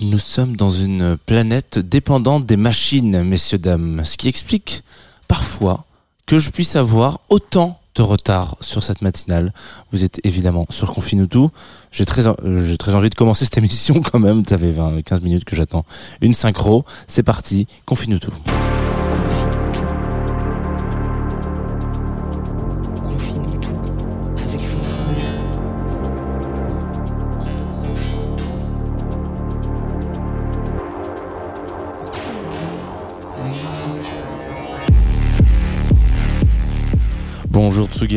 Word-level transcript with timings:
Nous 0.00 0.18
sommes 0.18 0.56
dans 0.56 0.70
une 0.70 1.16
planète 1.16 1.78
dépendante 1.78 2.44
des 2.44 2.58
machines, 2.58 3.22
messieurs, 3.22 3.58
dames. 3.58 4.02
Ce 4.04 4.18
qui 4.18 4.28
explique 4.28 4.82
parfois 5.26 5.86
que 6.26 6.38
je 6.38 6.50
puisse 6.50 6.76
avoir 6.76 7.20
autant 7.30 7.80
de 7.94 8.02
retard 8.02 8.56
sur 8.60 8.82
cette 8.82 9.00
matinale. 9.00 9.54
Vous 9.92 10.04
êtes 10.04 10.20
évidemment 10.24 10.66
sur 10.68 10.92
Confine 10.92 11.26
euh, 11.34 11.56
j'ai 11.90 12.04
très 12.76 12.94
envie 12.94 13.10
de 13.10 13.14
commencer 13.14 13.44
cette 13.44 13.58
émission 13.64 14.02
quand 14.02 14.18
même. 14.18 14.44
Ça 14.46 14.58
fait 14.58 14.70
20, 14.70 15.00
15 15.02 15.22
minutes 15.22 15.44
que 15.44 15.56
j'attends 15.56 15.86
une 16.20 16.34
synchro. 16.34 16.84
C'est 17.06 17.22
parti. 17.22 17.66
Confine 17.86 18.18
tout. 18.18 18.32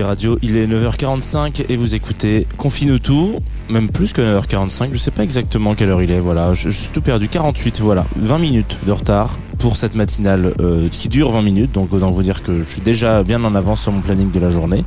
Radio, 0.02 0.40
il 0.42 0.58
est 0.58 0.66
9h45 0.66 1.66
et 1.70 1.78
vous 1.78 1.94
écoutez 1.94 2.48
Confine 2.58 3.00
tout, 3.00 3.36
même 3.70 3.90
plus 3.90 4.12
que 4.12 4.22
9h45, 4.22 4.90
je 4.92 4.98
sais 4.98 5.12
pas 5.12 5.24
exactement 5.24 5.76
quelle 5.76 5.90
heure 5.90 6.02
il 6.02 6.10
est, 6.10 6.20
voilà, 6.20 6.54
je, 6.54 6.70
suis 6.70 6.90
tout 6.90 7.02
perdu, 7.02 7.28
48, 7.28 7.80
voilà, 7.82 8.06
20 8.16 8.40
minutes 8.40 8.80
de 8.88 8.92
retard 8.92 9.38
pour 9.60 9.78
cette 9.78 9.94
matinale 9.94 10.54
euh, 10.60 10.90
qui 10.90 11.10
dure 11.10 11.32
20 11.32 11.42
minutes, 11.44 11.72
donc 11.74 11.94
autant 11.94 12.10
vous 12.10 12.24
dire 12.24 12.42
que 12.42 12.64
je 12.64 12.70
suis 12.70 12.82
déjà 12.82 13.24
bien 13.24 13.44
en 13.44 13.54
avance 13.54 13.82
sur 13.82 13.92
mon 13.92 14.02
planning 14.02 14.32
de 14.32 14.40
la 14.40 14.50
journée. 14.50 14.84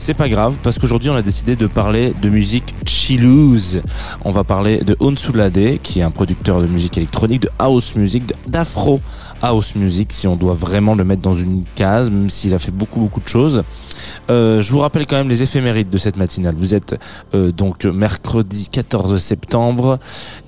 C'est 0.00 0.14
pas 0.14 0.28
grave 0.28 0.56
parce 0.62 0.78
qu'aujourd'hui 0.78 1.10
on 1.10 1.14
a 1.14 1.22
décidé 1.22 1.56
de 1.56 1.66
parler 1.66 2.14
de 2.22 2.28
musique 2.30 2.74
chillouse. 2.86 3.82
On 4.24 4.30
va 4.30 4.44
parler 4.44 4.78
de 4.78 4.96
Onsulade 4.98 5.78
qui 5.82 6.00
est 6.00 6.02
un 6.02 6.10
producteur 6.10 6.62
de 6.62 6.66
musique 6.66 6.96
électronique, 6.96 7.42
de 7.42 7.50
house 7.58 7.94
music, 7.94 8.24
d'afro 8.46 9.00
house 9.42 9.74
music 9.74 10.12
si 10.12 10.26
on 10.26 10.36
doit 10.36 10.54
vraiment 10.54 10.94
le 10.94 11.04
mettre 11.04 11.20
dans 11.20 11.34
une 11.34 11.62
case, 11.74 12.10
même 12.10 12.30
s'il 12.30 12.54
a 12.54 12.58
fait 12.58 12.72
beaucoup 12.72 13.00
beaucoup 13.00 13.20
de 13.20 13.28
choses. 13.28 13.62
Euh, 14.30 14.62
je 14.62 14.72
vous 14.72 14.78
rappelle 14.78 15.06
quand 15.06 15.16
même 15.16 15.28
les 15.28 15.42
éphémérides 15.42 15.90
de 15.90 15.98
cette 15.98 16.16
matinale. 16.16 16.54
Vous 16.56 16.74
êtes 16.74 16.98
euh, 17.34 17.52
donc 17.52 17.84
mercredi 17.84 18.68
14 18.70 19.20
septembre 19.20 19.98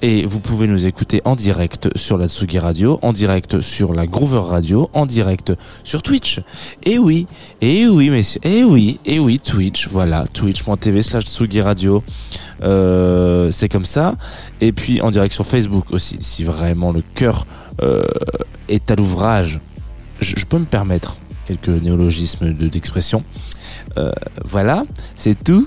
et 0.02 0.24
vous 0.24 0.40
pouvez 0.40 0.66
nous 0.66 0.86
écouter 0.86 1.22
en 1.24 1.36
direct 1.36 1.88
sur 1.96 2.16
la 2.18 2.28
Tsugi 2.28 2.58
Radio, 2.58 2.98
en 3.02 3.12
direct 3.12 3.60
sur 3.60 3.92
la 3.92 4.06
Groover 4.06 4.42
Radio, 4.48 4.90
en 4.92 5.06
direct 5.06 5.52
sur 5.84 6.02
Twitch. 6.02 6.40
Et 6.84 6.98
oui, 6.98 7.26
et 7.60 7.86
oui 7.88 8.10
messieurs, 8.10 8.40
et 8.44 8.64
oui, 8.64 9.00
et 9.04 9.18
oui 9.18 9.38
Twitch, 9.38 9.88
voilà, 9.88 10.26
twitch.tv 10.32 11.02
slash 11.02 11.24
Tsugi 11.24 11.60
Radio. 11.60 12.02
Euh, 12.62 13.50
c'est 13.50 13.69
comme 13.69 13.84
ça. 13.84 14.14
Et 14.60 14.72
puis 14.72 15.00
en 15.00 15.10
direct 15.10 15.34
sur 15.34 15.46
Facebook 15.46 15.86
aussi, 15.90 16.16
si 16.20 16.44
vraiment 16.44 16.92
le 16.92 17.02
cœur 17.14 17.46
est 18.69 18.90
à 18.90 18.94
l'ouvrage. 18.94 19.60
Je 20.20 20.44
peux 20.44 20.58
me 20.58 20.64
permettre 20.64 21.16
quelques 21.47 21.69
néologismes 21.69 22.53
de- 22.53 22.69
d'expression. 22.69 23.25
Euh, 23.98 24.12
voilà, 24.44 24.84
c'est 25.16 25.42
tout. 25.42 25.66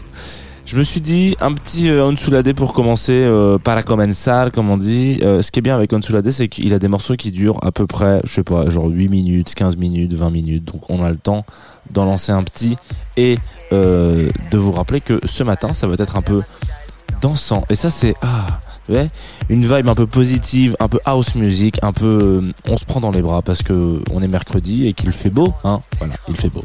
Je 0.65 0.77
me 0.77 0.83
suis 0.83 0.99
dit 0.99 1.35
un 1.41 1.53
petit 1.53 1.89
euh, 1.89 2.05
Onsulade 2.07 2.51
pour 2.53 2.73
commencer, 2.73 3.13
euh, 3.13 3.59
para 3.59 3.83
comenzar, 3.83 4.51
comme 4.51 4.71
on 4.71 4.77
dit. 4.77 5.19
Euh, 5.21 5.43
ce 5.43 5.51
qui 5.51 5.59
est 5.59 5.61
bien 5.61 5.75
avec 5.75 5.93
Onsulade, 5.93 6.27
c'est 6.31 6.47
qu'il 6.47 6.73
a 6.73 6.79
des 6.79 6.87
morceaux 6.87 7.15
qui 7.15 7.31
durent 7.31 7.59
à 7.63 7.71
peu 7.71 7.85
près, 7.85 8.19
je 8.23 8.33
sais 8.33 8.43
pas, 8.43 8.67
genre 8.71 8.87
8 8.87 9.07
minutes, 9.07 9.53
15 9.53 9.77
minutes, 9.77 10.13
20 10.13 10.31
minutes. 10.31 10.65
Donc 10.65 10.89
on 10.89 11.03
a 11.03 11.11
le 11.11 11.17
temps 11.17 11.45
d'en 11.91 12.05
lancer 12.05 12.31
un 12.31 12.41
petit 12.41 12.77
et 13.15 13.37
euh, 13.73 14.27
de 14.49 14.57
vous 14.57 14.71
rappeler 14.71 15.01
que 15.01 15.19
ce 15.25 15.43
matin, 15.43 15.71
ça 15.71 15.85
va 15.85 15.93
être 15.99 16.15
un 16.15 16.23
peu 16.23 16.41
dansant. 17.21 17.63
Et 17.69 17.75
ça, 17.75 17.91
c'est 17.91 18.15
ah, 18.23 18.59
une 19.49 19.61
vibe 19.61 19.89
un 19.89 19.95
peu 19.95 20.07
positive, 20.07 20.75
un 20.79 20.87
peu 20.87 20.99
house 21.05 21.35
music, 21.35 21.79
un 21.81 21.93
peu 21.93 22.41
euh, 22.43 22.71
on 22.71 22.77
se 22.77 22.85
prend 22.85 22.99
dans 22.99 23.11
les 23.11 23.21
bras 23.21 23.41
parce 23.41 23.63
que 23.63 24.01
on 24.11 24.21
est 24.21 24.27
mercredi 24.27 24.87
et 24.87 24.93
qu'il 24.93 25.11
fait 25.11 25.29
beau, 25.29 25.53
hein. 25.63 25.81
Voilà, 25.99 26.15
il 26.27 26.35
fait 26.35 26.49
beau. 26.49 26.63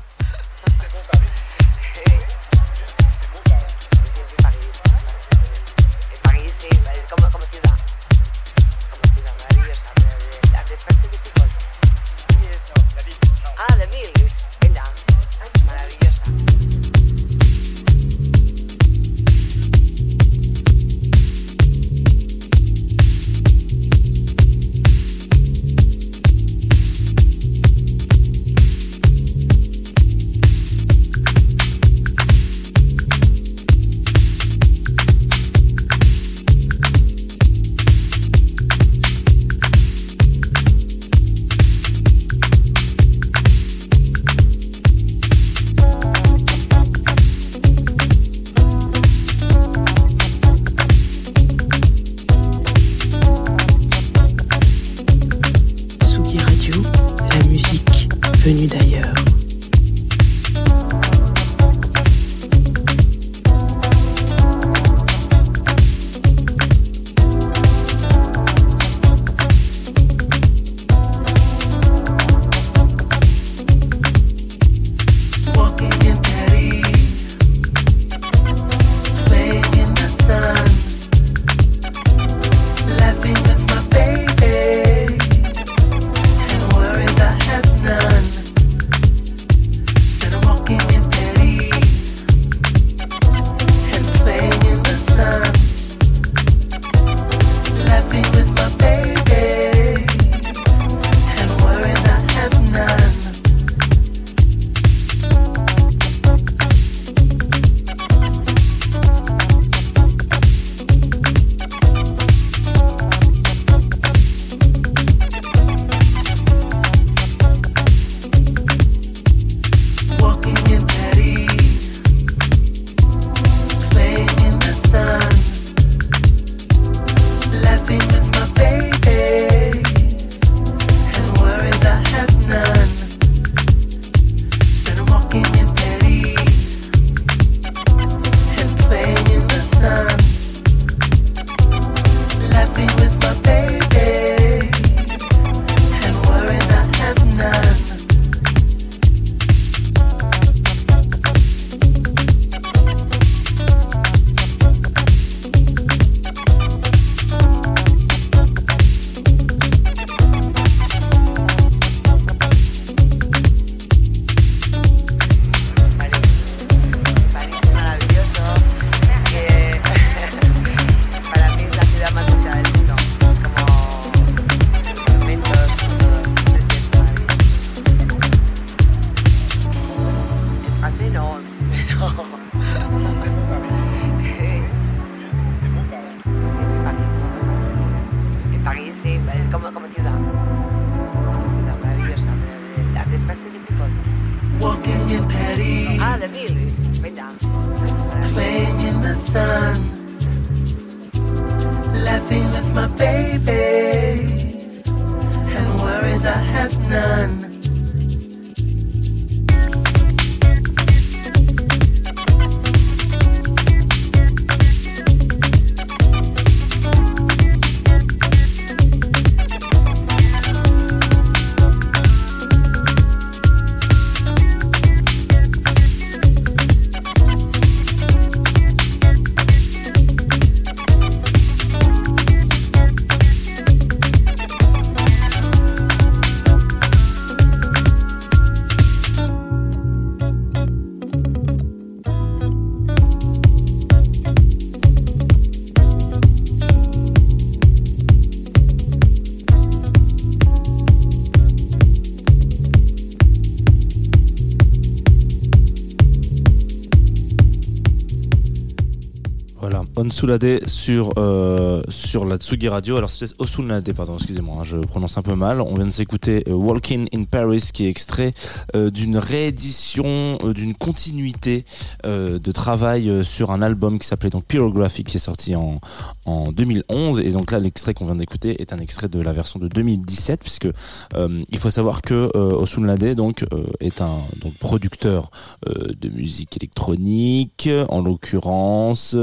Voilà, 260.21 260.35
Onsulade 260.35 260.69
sur 260.69 261.13
euh, 261.19 261.83
sur 261.89 262.25
la 262.25 262.37
Tsugi 262.37 262.69
Radio. 262.69 262.97
Alors 262.97 263.09
c'est 263.09 263.33
Osunade, 263.39 263.91
pardon, 263.95 264.15
excusez-moi, 264.15 264.57
hein, 264.61 264.65
je 264.65 264.77
prononce 264.77 265.17
un 265.17 265.23
peu 265.23 265.35
mal. 265.35 265.61
On 265.61 265.75
vient 265.75 265.87
de 265.87 265.91
s'écouter 265.91 266.45
euh, 266.49 266.53
Walking 266.53 267.09
in 267.15 267.25
Paris, 267.25 267.71
qui 267.73 267.87
est 267.87 267.89
extrait 267.89 268.33
euh, 268.75 268.91
d'une 268.91 269.17
réédition, 269.17 270.39
euh, 270.43 270.53
d'une 270.53 270.75
continuité 270.75 271.65
de 272.05 272.53
travail 272.53 273.25
sur 273.25 273.51
un 273.51 273.63
album 273.63 273.99
qui 273.99 274.07
s'appelait 274.07 274.31
donc 274.31 274.45
Pyrographic, 274.45 275.07
qui 275.07 275.17
est 275.17 275.21
sorti 275.21 275.55
en 275.57 275.81
en 276.27 276.53
2011. 276.53 277.21
Et 277.21 277.31
donc 277.31 277.51
là, 277.51 277.59
l'extrait 277.59 277.95
qu'on 277.95 278.07
vient 278.07 278.17
d'écouter 278.17 278.61
est 278.61 278.73
un 278.73 278.79
extrait 278.79 279.09
de 279.09 279.21
la 279.21 279.33
version 279.33 279.59
de 279.59 279.69
2017, 279.69 280.41
puisque 280.41 280.69
il 281.17 281.59
faut 281.59 281.71
savoir 281.71 282.03
que 282.03 282.31
Osunlade 282.37 283.15
donc 283.15 283.45
est 283.81 284.01
un 284.01 284.19
donc 284.43 284.55
producteur 284.55 285.31
de 285.67 286.09
musique 286.09 286.57
électronique, 286.57 287.69
en 287.89 288.01
l'occurrence 288.01 289.17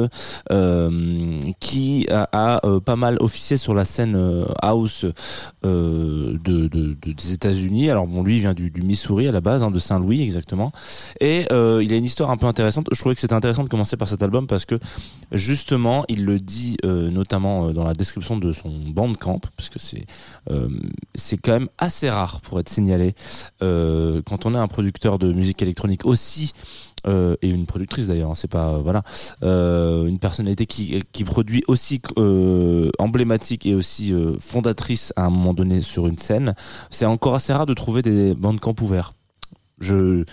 euh, 0.87 0.87
qui 1.60 2.08
a, 2.10 2.66
euh, 2.66 2.80
pas 2.80 2.96
mal 2.96 3.18
officié 3.20 3.58
sur 3.58 3.74
la 3.74 3.86
scène 3.86 4.16
euh, 4.16 4.46
house 4.62 5.06
euh, 5.66 6.38
de, 6.44 6.68
de- 6.68 6.96
de- 7.02 7.14
des 7.14 7.34
États-Unis. 7.34 7.90
Alors 7.90 8.08
bon, 8.08 8.24
lui 8.24 8.36
il 8.38 8.42
vient 8.42 8.54
du, 8.54 8.72
Missouri 8.84 9.28
à 9.28 9.32
la 9.32 9.42
base, 9.42 9.64
hein, 9.64 9.72
de 9.72 9.80
Saint-Louis 9.80 10.22
exactement, 10.22 10.72
et 11.20 11.46
euh, 11.52 11.82
il 11.84 11.92
a 11.94 11.96
une 11.98 12.06
histoire 12.06 12.30
un 12.32 12.38
peu 12.38 12.46
intéressante. 12.46 12.88
Je 12.92 13.00
trouvais 13.00 13.16
que 13.16 13.22
c'était 13.22 13.34
intéressant 13.34 13.64
de 13.64 13.70
commencer 13.70 13.98
par 13.98 14.08
cet 14.08 14.22
album 14.24 14.48
parce 14.48 14.66
que 14.66 14.80
justement, 15.32 16.06
il 16.08 16.26
le 16.26 16.40
dit 16.40 16.78
euh, 16.86 17.10
notamment 17.10 17.68
euh, 17.68 17.74
dans 17.74 17.84
la 17.84 17.94
description 17.94 18.38
de 18.38 18.52
son 18.52 18.70
bandcamp, 18.90 19.40
parce 19.56 19.70
que 19.70 19.80
c'est 19.80 20.06
euh, 20.52 20.70
c'est 21.16 21.38
quand 21.38 21.54
même 21.54 21.70
assez 21.78 22.10
rare 22.10 22.42
pour 22.42 22.60
être 22.60 22.70
signalé 22.70 23.14
euh, 23.62 24.22
quand 24.26 24.46
on 24.46 24.54
est 24.56 24.58
un 24.60 24.68
producteur 24.68 25.20
de 25.20 25.34
musique 25.34 25.62
électronique 25.62 26.06
aussi 26.06 26.54
euh, 27.06 27.36
et 27.42 27.50
une 27.50 27.66
productrice 27.66 28.08
d'ailleurs, 28.08 28.32
hein, 28.32 28.36
c'est 28.36 28.50
pas 28.50 28.70
euh, 28.70 28.82
voilà 28.82 29.04
euh, 29.44 30.06
une 30.06 30.20
personnalité 30.20 30.66
qui 30.66 31.00
qui 31.12 31.24
produit 31.24 31.64
aussi 31.68 32.02
emblématique 33.00 33.66
et 33.66 33.76
aussi 33.76 34.14
fondatrice 34.40 35.14
à 35.16 35.26
un 35.26 35.30
moment 35.30 35.54
donné 35.54 35.82
sur 35.82 36.08
une 36.08 36.18
scène. 36.18 36.56
C'est 36.90 37.06
encore 37.06 37.36
assez 37.36 37.54
rare 37.54 37.66
de 37.66 37.74
trouver 37.74 38.02
des 38.02 38.34
bandcamps 38.34 38.76
ouverts. 38.82 39.14
Je 39.80 40.24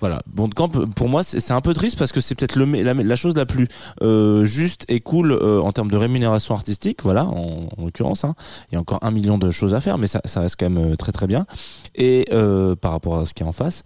voilà, 0.00 0.22
Bandcamp 0.26 0.70
pour 0.96 1.10
moi 1.10 1.22
c'est 1.22 1.52
un 1.52 1.60
peu 1.60 1.74
triste 1.74 1.98
parce 1.98 2.10
que 2.10 2.22
c'est 2.22 2.34
peut-être 2.34 2.58
la, 2.58 2.94
la 2.94 3.16
chose 3.16 3.36
la 3.36 3.44
plus 3.44 3.68
juste 4.46 4.86
et 4.88 5.00
cool 5.00 5.32
en 5.32 5.72
termes 5.72 5.90
de 5.90 5.96
rémunération 5.96 6.54
artistique, 6.54 7.02
voilà 7.02 7.26
en, 7.26 7.68
en 7.76 7.84
l'occurrence. 7.84 8.24
Hein. 8.24 8.34
Il 8.70 8.76
y 8.76 8.78
a 8.78 8.80
encore 8.80 9.00
un 9.02 9.10
million 9.10 9.36
de 9.36 9.50
choses 9.50 9.74
à 9.74 9.80
faire, 9.80 9.98
mais 9.98 10.06
ça, 10.06 10.20
reste 10.36 10.56
quand 10.58 10.70
même 10.70 10.96
très 10.96 11.12
très 11.12 11.26
bien. 11.26 11.44
Et 11.94 12.26
par 12.80 12.92
rapport 12.92 13.18
à 13.18 13.26
ce 13.26 13.34
qui 13.34 13.42
est 13.42 13.46
en 13.46 13.52
face. 13.52 13.82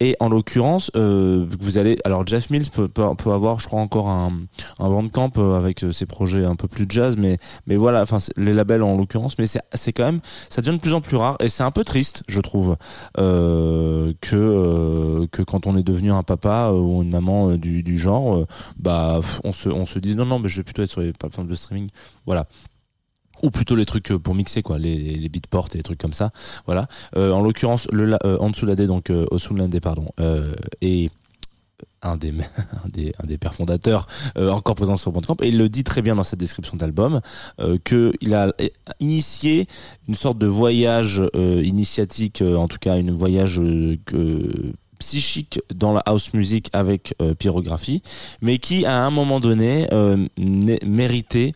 Et 0.00 0.16
en 0.18 0.28
l'occurrence, 0.28 0.90
euh, 0.96 1.46
vous 1.60 1.78
allez, 1.78 1.96
alors 2.04 2.26
Jeff 2.26 2.50
Mills 2.50 2.68
peut, 2.68 2.88
peut, 2.88 3.04
peut 3.16 3.30
avoir, 3.30 3.60
je 3.60 3.66
crois, 3.66 3.80
encore 3.80 4.08
un, 4.08 4.32
un 4.80 4.88
bandcamp 4.88 5.30
euh, 5.38 5.56
avec 5.56 5.84
euh, 5.84 5.92
ses 5.92 6.04
projets 6.04 6.44
un 6.44 6.56
peu 6.56 6.66
plus 6.66 6.84
jazz, 6.88 7.16
mais 7.16 7.36
mais 7.68 7.76
voilà, 7.76 8.02
enfin 8.02 8.18
les 8.36 8.52
labels 8.52 8.82
en 8.82 8.96
l'occurrence, 8.96 9.38
mais 9.38 9.46
c'est 9.46 9.92
quand 9.92 10.04
même, 10.04 10.20
ça 10.48 10.62
devient 10.62 10.76
de 10.76 10.82
plus 10.82 10.94
en 10.94 11.00
plus 11.00 11.16
rare 11.16 11.36
et 11.38 11.48
c'est 11.48 11.62
un 11.62 11.70
peu 11.70 11.84
triste, 11.84 12.24
je 12.26 12.40
trouve, 12.40 12.76
euh, 13.18 14.12
que 14.20 14.34
euh, 14.34 15.26
que 15.30 15.42
quand 15.42 15.66
on 15.68 15.76
est 15.76 15.84
devenu 15.84 16.10
un 16.10 16.24
papa 16.24 16.70
euh, 16.72 16.78
ou 16.78 17.02
une 17.02 17.10
maman 17.10 17.54
du, 17.54 17.84
du 17.84 17.96
genre, 17.96 18.44
bah 18.76 19.20
on 19.44 19.52
se 19.52 19.68
on 19.68 19.86
se 19.86 20.00
dit 20.00 20.16
non 20.16 20.26
non, 20.26 20.40
mais 20.40 20.48
je 20.48 20.56
vais 20.56 20.64
plutôt 20.64 20.82
être 20.82 20.90
sur 20.90 21.02
les 21.02 21.12
plateformes 21.12 21.48
de 21.48 21.54
streaming, 21.54 21.88
voilà 22.26 22.46
ou 23.44 23.50
plutôt 23.50 23.76
les 23.76 23.84
trucs 23.84 24.10
euh, 24.10 24.18
pour 24.18 24.34
mixer 24.34 24.62
quoi. 24.62 24.78
Les, 24.78 24.96
les 25.16 25.28
beatports 25.28 25.68
et 25.74 25.76
les 25.76 25.82
trucs 25.82 26.00
comme 26.00 26.12
ça. 26.12 26.30
Voilà. 26.66 26.86
Euh, 27.16 27.30
en 27.32 27.40
l'occurrence 27.42 27.86
le 27.92 28.04
la- 28.06 28.18
euh, 28.24 28.36
Ansulade 28.40 28.82
donc 28.82 29.10
euh, 29.10 29.26
Osunlade 29.30 29.78
pardon 29.80 30.08
euh, 30.20 30.54
est 30.80 31.10
un 32.02 32.16
des, 32.16 32.32
un 32.84 32.88
des 32.92 33.12
un 33.22 33.26
des 33.26 33.36
pères 33.38 33.54
fondateurs 33.54 34.06
euh, 34.38 34.50
encore 34.50 34.74
présent 34.74 34.96
sur 34.96 35.10
Bandcamp. 35.12 35.36
Et 35.42 35.48
il 35.48 35.58
le 35.58 35.68
dit 35.68 35.84
très 35.84 36.02
bien 36.02 36.14
dans 36.16 36.22
sa 36.24 36.36
description 36.36 36.76
d'album 36.76 37.20
euh, 37.60 37.78
que 37.82 38.12
il 38.20 38.34
a 38.34 38.48
euh, 38.60 38.68
initié 39.00 39.66
une 40.08 40.14
sorte 40.14 40.38
de 40.38 40.46
voyage 40.46 41.22
euh, 41.34 41.62
initiatique 41.64 42.42
euh, 42.42 42.56
en 42.56 42.68
tout 42.68 42.78
cas 42.80 42.96
une 42.98 43.10
voyage 43.10 43.58
euh, 43.60 43.96
que- 44.06 44.72
psychique 45.00 45.60
dans 45.74 45.92
la 45.92 46.00
house 46.06 46.32
music 46.34 46.70
avec 46.72 47.14
euh, 47.20 47.34
pyrographie 47.34 48.00
mais 48.40 48.58
qui 48.58 48.86
à 48.86 49.04
un 49.04 49.10
moment 49.10 49.40
donné 49.40 49.88
euh, 49.92 50.16
né- 50.38 50.78
méritait 50.86 51.52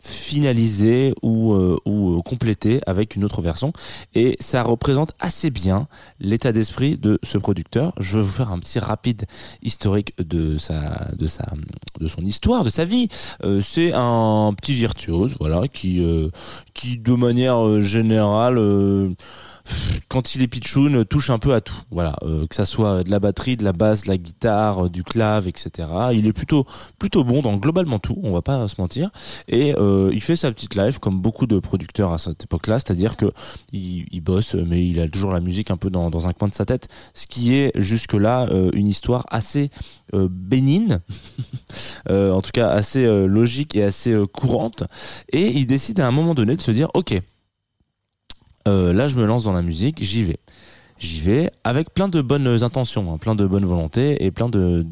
finalisé 0.00 1.12
ou, 1.22 1.54
euh, 1.54 1.76
ou 1.84 2.18
euh, 2.18 2.22
complété 2.22 2.80
avec 2.86 3.16
une 3.16 3.24
autre 3.24 3.42
version 3.42 3.72
et 4.14 4.36
ça 4.38 4.62
représente 4.62 5.12
assez 5.18 5.50
bien 5.50 5.88
l'état 6.20 6.52
d'esprit 6.52 6.96
de 6.96 7.18
ce 7.24 7.36
producteur. 7.36 7.92
Je 7.98 8.18
vais 8.18 8.24
vous 8.24 8.30
faire 8.30 8.52
un 8.52 8.58
petit 8.60 8.78
rapide 8.78 9.24
historique 9.62 10.14
de 10.22 10.56
sa 10.56 11.08
de 11.16 11.26
sa 11.26 11.46
de 11.98 12.06
son 12.06 12.22
histoire, 12.22 12.62
de 12.62 12.70
sa 12.70 12.84
vie. 12.84 13.08
Euh, 13.42 13.60
c'est 13.60 13.92
un 13.92 14.54
petit 14.56 14.74
virtuose 14.74 15.36
voilà 15.40 15.66
qui 15.66 16.04
euh, 16.04 16.28
qui 16.74 16.98
de 16.98 17.14
manière 17.14 17.66
euh, 17.66 17.80
générale 17.80 18.58
euh, 18.58 19.10
quand 20.08 20.34
il 20.34 20.42
est 20.42 20.48
pitchoun, 20.48 21.04
touche 21.04 21.30
un 21.30 21.38
peu 21.38 21.54
à 21.54 21.60
tout. 21.60 21.80
Voilà, 21.90 22.16
euh, 22.22 22.46
que 22.46 22.54
ça 22.54 22.64
soit 22.64 23.04
de 23.04 23.10
la 23.10 23.20
batterie, 23.20 23.56
de 23.56 23.64
la 23.64 23.72
basse, 23.72 24.02
de 24.02 24.08
la 24.08 24.18
guitare, 24.18 24.86
euh, 24.86 24.88
du 24.88 25.04
clave, 25.04 25.48
etc. 25.48 25.88
Il 26.12 26.26
est 26.26 26.32
plutôt 26.32 26.66
plutôt 26.98 27.24
bon 27.24 27.42
dans 27.42 27.56
globalement 27.56 27.98
tout. 27.98 28.18
On 28.22 28.32
va 28.32 28.42
pas 28.42 28.66
se 28.68 28.80
mentir. 28.80 29.10
Et 29.48 29.74
euh, 29.76 30.10
il 30.12 30.22
fait 30.22 30.36
sa 30.36 30.52
petite 30.52 30.74
live 30.74 30.98
comme 30.98 31.20
beaucoup 31.20 31.46
de 31.46 31.58
producteurs 31.58 32.12
à 32.12 32.18
cette 32.18 32.44
époque-là, 32.44 32.78
c'est-à-dire 32.78 33.16
que 33.16 33.32
il, 33.72 34.06
il 34.10 34.20
bosse, 34.20 34.54
mais 34.54 34.86
il 34.86 35.00
a 35.00 35.08
toujours 35.08 35.32
la 35.32 35.40
musique 35.40 35.70
un 35.70 35.76
peu 35.76 35.90
dans, 35.90 36.10
dans 36.10 36.26
un 36.26 36.32
coin 36.32 36.48
de 36.48 36.54
sa 36.54 36.64
tête, 36.64 36.88
ce 37.14 37.26
qui 37.26 37.54
est 37.54 37.72
jusque-là 37.80 38.46
euh, 38.50 38.70
une 38.72 38.86
histoire 38.86 39.26
assez 39.30 39.70
euh, 40.14 40.28
bénigne, 40.30 40.98
euh, 42.10 42.32
en 42.32 42.40
tout 42.40 42.50
cas 42.52 42.68
assez 42.68 43.04
euh, 43.04 43.26
logique 43.26 43.74
et 43.74 43.84
assez 43.84 44.12
euh, 44.12 44.26
courante. 44.26 44.84
Et 45.32 45.48
il 45.48 45.66
décide 45.66 46.00
à 46.00 46.06
un 46.06 46.10
moment 46.12 46.34
donné 46.34 46.56
de 46.56 46.60
se 46.60 46.70
dire, 46.70 46.88
ok, 46.94 47.20
euh, 48.66 48.92
là 48.92 49.08
je 49.08 49.16
me 49.16 49.24
lance 49.24 49.44
dans 49.44 49.52
la 49.52 49.62
musique, 49.62 50.02
j'y 50.02 50.24
vais. 50.24 50.38
J'y 50.98 51.20
vais 51.20 51.52
avec 51.62 51.94
plein 51.94 52.08
de 52.08 52.20
bonnes 52.20 52.64
intentions, 52.64 53.12
hein, 53.12 53.18
plein 53.18 53.36
de 53.36 53.46
bonnes 53.46 53.64
volontés 53.64 54.24
et 54.24 54.32
plein 54.32 54.48
de. 54.48 54.84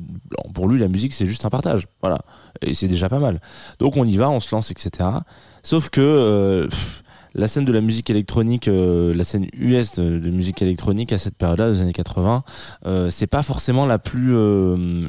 Pour 0.55 0.69
lui, 0.69 0.79
la 0.79 0.87
musique 0.87 1.13
c'est 1.13 1.27
juste 1.27 1.45
un 1.45 1.51
partage, 1.51 1.89
voilà, 2.01 2.19
et 2.63 2.75
c'est 2.75 2.87
déjà 2.87 3.09
pas 3.09 3.19
mal. 3.19 3.41
Donc 3.81 3.97
on 3.97 4.05
y 4.05 4.17
va, 4.17 4.31
on 4.31 4.39
se 4.39 4.55
lance, 4.55 4.71
etc. 4.71 5.09
Sauf 5.65 5.89
que 5.89 6.01
euh, 6.01 6.69
la 7.35 7.49
scène 7.49 7.65
de 7.65 7.73
la 7.73 7.81
musique 7.81 8.09
électronique, 8.09 8.69
euh, 8.69 9.13
la 9.15 9.25
scène 9.25 9.49
US 9.59 9.97
de, 9.97 10.31
musique 10.31 10.63
électronique 10.63 11.13
à 11.13 11.19
cette 11.19 11.35
période-là, 11.35 11.73
des 11.73 11.81
années 11.81 11.93
80, 11.93 12.45
euh, 12.87 13.11
c'est 13.11 13.27
pas 13.27 13.43
forcément 13.43 13.85
la 13.85 13.99
plus, 13.99 14.33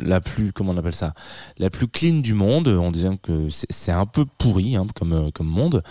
la 0.04 0.20
plus, 0.20 0.52
comment 0.52 0.72
on 0.72 0.78
appelle 0.78 0.96
ça, 0.96 1.14
la 1.60 1.70
plus 1.70 1.88
clean 1.88 2.22
du 2.22 2.34
monde, 2.34 2.70
en 2.70 2.90
disant 2.90 3.18
que 3.18 3.50
c'est 3.52 3.92
un 3.92 4.08
peu 4.08 4.26
pourri 4.40 4.76
hein, 4.76 4.88
comme 4.96 5.32
comme 5.32 5.48
monde. 5.48 5.84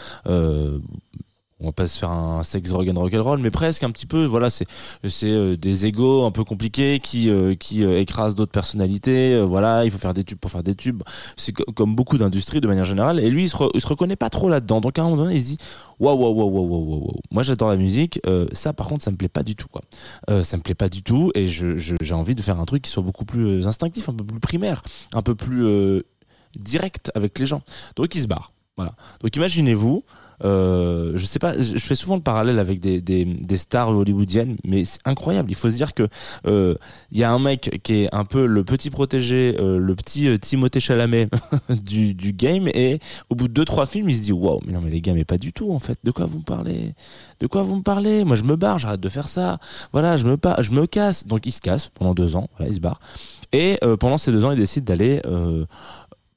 On 1.58 1.66
va 1.66 1.72
pas 1.72 1.86
se 1.86 1.98
faire 1.98 2.10
un 2.10 2.42
sex 2.42 2.70
rock 2.70 2.86
and 2.86 3.00
rock 3.00 3.14
and 3.14 3.22
roll 3.22 3.40
mais 3.40 3.50
presque 3.50 3.82
un 3.82 3.90
petit 3.90 4.04
peu 4.04 4.26
voilà 4.26 4.50
c'est 4.50 4.66
c'est 5.08 5.30
euh, 5.30 5.56
des 5.56 5.86
égos 5.86 6.26
un 6.26 6.30
peu 6.30 6.44
compliqués 6.44 7.00
qui 7.00 7.30
euh, 7.30 7.54
qui 7.54 7.82
euh, 7.82 7.98
écrasent 7.98 8.34
d'autres 8.34 8.52
personnalités 8.52 9.40
voilà 9.40 9.86
il 9.86 9.90
faut 9.90 9.96
faire 9.96 10.12
des 10.12 10.22
tubes 10.22 10.38
pour 10.38 10.50
faire 10.50 10.62
des 10.62 10.74
tubes. 10.74 11.02
C'est 11.36 11.52
co- 11.52 11.64
comme 11.72 11.94
beaucoup 11.94 12.18
d'industries 12.18 12.60
de 12.60 12.66
manière 12.66 12.84
générale 12.84 13.20
et 13.20 13.30
lui 13.30 13.44
il 13.44 13.48
se, 13.48 13.56
re- 13.56 13.80
se 13.80 13.86
reconnaît 13.86 14.16
pas 14.16 14.28
trop 14.28 14.50
là-dedans. 14.50 14.82
Donc 14.82 14.98
à 14.98 15.02
un 15.02 15.04
moment 15.06 15.22
donné 15.22 15.34
il 15.36 15.40
se 15.40 15.46
dit 15.46 15.58
waouh 15.98 16.14
waouh 16.14 16.34
waouh 16.34 16.50
waouh 16.50 16.68
waouh 16.68 17.00
waouh 17.06 17.20
moi 17.30 17.42
j'adore 17.42 17.70
la 17.70 17.76
musique 17.78 18.20
ça 18.52 18.74
par 18.74 18.88
contre 18.88 19.02
ça 19.02 19.10
me 19.10 19.16
plaît 19.16 19.28
pas 19.30 19.42
du 19.42 19.56
tout 19.56 19.68
quoi. 19.68 19.80
Euh, 20.28 20.42
ça 20.42 20.58
me 20.58 20.62
plaît 20.62 20.74
pas 20.74 20.90
du 20.90 21.02
tout 21.02 21.32
et 21.34 21.48
je 21.48 21.78
j'ai 21.78 22.14
envie 22.14 22.34
de 22.34 22.42
faire 22.42 22.60
un 22.60 22.66
truc 22.66 22.82
qui 22.82 22.90
soit 22.90 23.02
beaucoup 23.02 23.24
plus 23.24 23.66
instinctif 23.66 24.10
un 24.10 24.14
peu 24.14 24.24
plus 24.24 24.40
primaire 24.40 24.82
un 25.14 25.22
peu 25.22 25.34
plus 25.34 26.02
direct 26.54 27.10
avec 27.14 27.38
les 27.38 27.46
gens. 27.46 27.62
Donc 27.96 28.14
il 28.14 28.20
se 28.22 28.26
barre. 28.26 28.52
Voilà. 28.76 28.92
Donc 29.22 29.34
imaginez-vous 29.34 30.04
euh, 30.44 31.12
je 31.14 31.24
sais 31.24 31.38
pas, 31.38 31.60
je 31.60 31.78
fais 31.78 31.94
souvent 31.94 32.16
le 32.16 32.22
parallèle 32.22 32.58
avec 32.58 32.80
des, 32.80 33.00
des, 33.00 33.24
des 33.24 33.56
stars 33.56 33.90
hollywoodiennes, 33.90 34.56
mais 34.64 34.84
c'est 34.84 35.00
incroyable. 35.04 35.50
Il 35.50 35.54
faut 35.54 35.70
se 35.70 35.76
dire 35.76 35.92
que 35.92 36.08
euh, 36.46 36.74
il 37.10 37.18
y 37.18 37.24
a 37.24 37.32
un 37.32 37.38
mec 37.38 37.80
qui 37.82 38.02
est 38.02 38.14
un 38.14 38.24
peu 38.24 38.46
le 38.46 38.64
petit 38.64 38.90
protégé, 38.90 39.56
euh, 39.58 39.78
le 39.78 39.94
petit 39.94 40.38
Timothée 40.38 40.80
Chalamet 40.80 41.28
du, 41.68 42.14
du 42.14 42.32
game, 42.32 42.68
et 42.68 42.98
au 43.30 43.34
bout 43.34 43.48
de 43.48 43.52
deux 43.52 43.64
trois 43.64 43.86
films, 43.86 44.08
il 44.10 44.16
se 44.16 44.22
dit 44.22 44.32
waouh, 44.32 44.60
mais 44.66 44.72
non 44.72 44.80
mais 44.82 44.90
les 44.90 45.00
gars, 45.00 45.14
mais 45.14 45.24
pas 45.24 45.38
du 45.38 45.52
tout 45.52 45.72
en 45.72 45.78
fait. 45.78 45.98
De 46.04 46.10
quoi 46.10 46.26
vous 46.26 46.38
me 46.38 46.44
parlez? 46.44 46.94
De 47.40 47.46
quoi 47.46 47.62
vous 47.62 47.76
me 47.76 47.82
parlez? 47.82 48.24
Moi, 48.24 48.36
je 48.36 48.44
me 48.44 48.56
barre, 48.56 48.78
j'arrête 48.78 49.00
de 49.00 49.08
faire 49.08 49.28
ça. 49.28 49.58
Voilà, 49.92 50.16
je 50.16 50.26
me 50.26 50.36
je 50.60 50.70
me 50.70 50.86
casse. 50.86 51.26
Donc 51.26 51.46
il 51.46 51.52
se 51.52 51.60
casse 51.60 51.88
pendant 51.88 52.14
deux 52.14 52.36
ans. 52.36 52.48
Voilà, 52.56 52.70
il 52.70 52.74
se 52.74 52.80
barre. 52.80 53.00
Et 53.52 53.78
pendant 54.00 54.18
ces 54.18 54.32
deux 54.32 54.44
ans, 54.44 54.50
il 54.50 54.58
décide 54.58 54.84
d'aller 54.84 55.22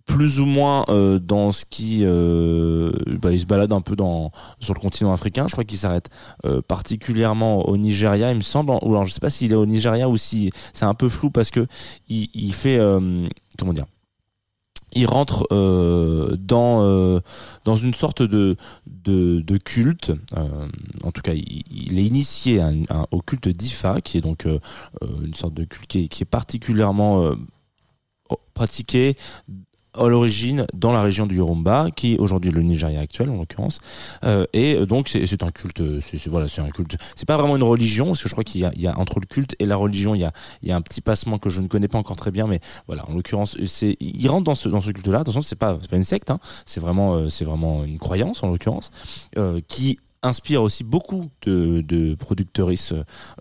plus 0.10 0.40
ou 0.40 0.46
moins 0.46 0.86
euh, 0.90 1.20
dans 1.20 1.52
ce 1.52 1.66
qui 1.66 2.00
euh, 2.02 2.92
bah, 3.22 3.32
il 3.32 3.40
se 3.40 3.46
balade 3.46 3.72
un 3.72 3.82
peu 3.82 3.96
dans 3.96 4.32
sur 4.60 4.74
le 4.74 4.80
continent 4.80 5.14
africain. 5.14 5.48
Je 5.48 5.52
crois 5.52 5.64
qu'il 5.64 5.78
s'arrête 5.78 6.10
euh, 6.46 6.62
particulièrement 6.64 7.70
au 7.70 7.78
Nigeria 7.78 8.32
il 8.32 8.38
me 8.38 8.42
semble. 8.42 8.72
Ou 8.72 8.90
alors 8.90 9.06
je 9.06 9.14
sais 9.14 9.20
pas 9.20 9.30
s'il 9.30 9.52
est 9.52 9.56
au 9.56 9.68
Nigeria 9.68 10.10
ou 10.10 10.18
si 10.18 10.50
c'est 10.74 10.86
un 10.86 10.96
peu 10.96 11.10
flou 11.10 11.30
parce 11.30 11.52
que 11.52 11.68
il, 12.08 12.28
il 12.34 12.56
fait 12.56 12.80
euh, 12.80 13.28
comment 13.60 13.72
dire 13.72 13.86
il 14.96 15.06
rentre 15.06 15.46
euh, 15.52 16.36
dans 16.40 16.82
euh, 16.82 17.20
dans 17.64 17.76
une 17.76 17.94
sorte 17.94 18.24
de 18.24 18.56
de, 18.88 19.42
de 19.42 19.58
culte 19.58 20.12
euh, 20.36 20.68
en 21.04 21.12
tout 21.12 21.22
cas 21.22 21.34
il, 21.34 21.62
il 21.70 22.00
est 22.00 22.04
initié 22.04 22.64
au 23.12 23.22
culte 23.22 23.48
d'Ifa 23.48 24.02
qui 24.02 24.18
est 24.18 24.22
donc 24.22 24.48
euh, 24.48 24.58
une 25.24 25.36
sorte 25.36 25.54
de 25.54 25.66
culte 25.66 25.86
qui 25.86 26.06
est, 26.06 26.08
qui 26.08 26.24
est 26.24 26.26
particulièrement 26.26 27.22
euh, 27.22 27.36
pratiqué 28.56 29.16
à 29.94 30.08
l'origine 30.08 30.66
dans 30.74 30.92
la 30.92 31.02
région 31.02 31.26
du 31.26 31.38
Yoruba, 31.38 31.90
qui 31.96 32.14
est 32.14 32.18
aujourd'hui 32.18 32.52
le 32.52 32.62
Nigeria 32.62 33.00
actuel 33.00 33.30
en 33.30 33.38
l'occurrence, 33.38 33.80
euh, 34.24 34.46
et 34.54 34.86
donc 34.86 35.10
c'est 35.10 35.44
un 35.44 35.52
culte, 35.52 35.82
c'est 36.02 36.28
voilà, 36.28 36.48
c'est 36.48 36.62
un 36.62 36.70
culte. 36.70 36.98
C'est 37.16 37.28
pas 37.28 37.38
vraiment 37.38 37.56
une 37.56 37.64
religion, 37.64 38.08
parce 38.08 38.24
que 38.24 38.30
je 38.30 38.34
crois 38.34 38.44
qu'il 38.44 38.62
y 38.62 38.82
y 38.82 38.88
a 38.88 38.98
entre 38.98 39.20
le 39.20 39.26
culte 39.26 39.56
et 39.60 39.66
la 39.66 39.76
religion, 39.76 40.16
il 40.16 40.22
y 40.22 40.26
a, 40.26 40.32
il 40.62 40.70
y 40.70 40.72
a 40.72 40.76
un 40.76 40.82
petit 40.82 41.02
passement 41.02 41.38
que 41.38 41.50
je 41.50 41.62
ne 41.62 41.68
connais 41.68 41.88
pas 41.88 41.98
encore 41.98 42.16
très 42.18 42.32
bien, 42.32 42.48
mais 42.48 42.60
voilà, 42.88 43.10
en 43.10 43.14
l'occurrence, 43.14 43.58
c'est, 43.66 43.98
il 44.00 44.28
rentre 44.28 44.44
dans 44.46 44.56
ce 44.56 44.70
dans 44.70 44.82
ce 44.82 44.92
culte-là. 44.92 45.20
Attention, 45.20 45.42
c'est 45.42 45.58
pas 45.58 45.78
c'est 45.82 45.90
pas 45.90 45.98
une 45.98 46.04
secte, 46.04 46.30
hein, 46.30 46.40
c'est 46.66 46.80
vraiment 46.80 47.16
euh, 47.16 47.30
c'est 47.30 47.46
vraiment 47.46 47.84
une 47.84 48.00
croyance 48.00 48.44
en 48.44 48.50
l'occurrence, 48.50 48.92
euh, 49.38 49.60
qui 49.68 50.00
inspire 50.22 50.62
aussi 50.62 50.84
beaucoup 50.84 51.26
de, 51.44 51.82
de 51.82 52.16
productrices 52.16 52.94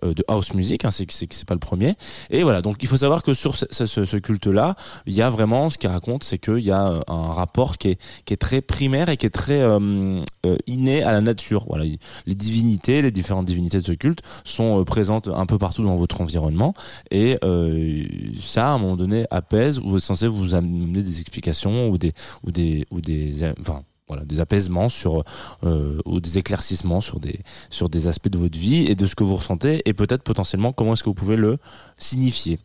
euh, 0.03 0.13
de 0.13 0.23
house 0.27 0.53
music, 0.53 0.85
hein, 0.85 0.91
c'est 0.91 1.05
c'est 1.11 1.45
pas 1.47 1.53
le 1.53 1.59
premier. 1.59 1.95
Et 2.29 2.43
voilà, 2.43 2.61
donc 2.61 2.77
il 2.81 2.87
faut 2.87 2.97
savoir 2.97 3.23
que 3.23 3.33
sur 3.33 3.55
ce, 3.55 3.65
ce- 3.71 3.85
ce- 4.05 4.17
culte-là, 4.17 4.75
il 5.05 5.13
y 5.13 5.21
a 5.21 5.29
vraiment 5.29 5.69
ce 5.69 5.77
qu'il 5.77 5.89
raconte, 5.89 6.23
c'est 6.23 6.37
qu'il 6.37 6.59
y 6.59 6.71
a 6.71 6.87
euh, 6.87 6.99
un 7.07 7.33
rapport 7.33 7.77
qui 7.77 7.89
est, 7.89 8.01
qui 8.25 8.33
est 8.33 8.37
très 8.37 8.61
primaire 8.61 9.09
et 9.09 9.17
qui 9.17 9.25
est 9.25 9.29
très 9.29 9.59
euh, 9.61 10.21
euh, 10.45 10.55
inné 10.67 11.03
à 11.03 11.11
la 11.11 11.21
nature. 11.21 11.65
Voilà, 11.67 11.85
il- 11.85 11.99
les 12.25 12.35
divinités, 12.35 13.01
les 13.01 13.11
différentes 13.11 13.45
divinités 13.45 13.79
de 13.79 13.85
ce 13.85 13.91
culte 13.93 14.21
sont 14.45 14.83
présentes 14.83 15.27
un 15.27 15.45
peu 15.45 15.57
partout 15.57 15.83
dans 15.83 15.95
votre 15.95 16.21
environnement 16.21 16.73
et 17.11 17.37
euh, 17.43 18.03
ça, 18.39 18.67
à 18.67 18.69
un 18.71 18.77
moment 18.77 18.95
donné, 18.97 19.25
apaise 19.31 19.79
ou 19.79 19.97
est 19.97 19.99
censé 19.99 20.27
vous 20.27 20.55
amener 20.55 21.01
des 21.03 21.19
explications 21.19 21.89
ou 21.89 21.97
des 21.97 22.13
ou 22.43 22.51
des 22.51 22.85
ou 22.91 23.01
des 23.01 23.43
enfin 23.59 23.83
voilà 24.09 24.25
des 24.25 24.39
apaisements 24.39 24.89
sur 24.89 25.23
euh, 25.63 26.01
ou 26.05 26.19
des 26.19 26.37
éclaircissements 26.37 27.01
sur 27.01 27.19
des 27.19 27.39
sur 27.69 27.89
des 27.89 28.07
aspects 28.07 28.29
de 28.29 28.37
votre 28.37 28.57
vie 28.57 28.87
et 28.87 28.95
de 28.95 29.05
ce 29.05 29.15
que 29.15 29.23
vous 29.23 29.35
ressentez 29.35 29.81
et 29.85 29.93
peut-être 29.93 30.23
potentiellement 30.23 30.73
comment 30.73 30.93
est-ce 30.93 31.03
que 31.03 31.09
vous 31.09 31.13
pouvez 31.13 31.37
le 31.37 31.57
signifier. 31.97 32.59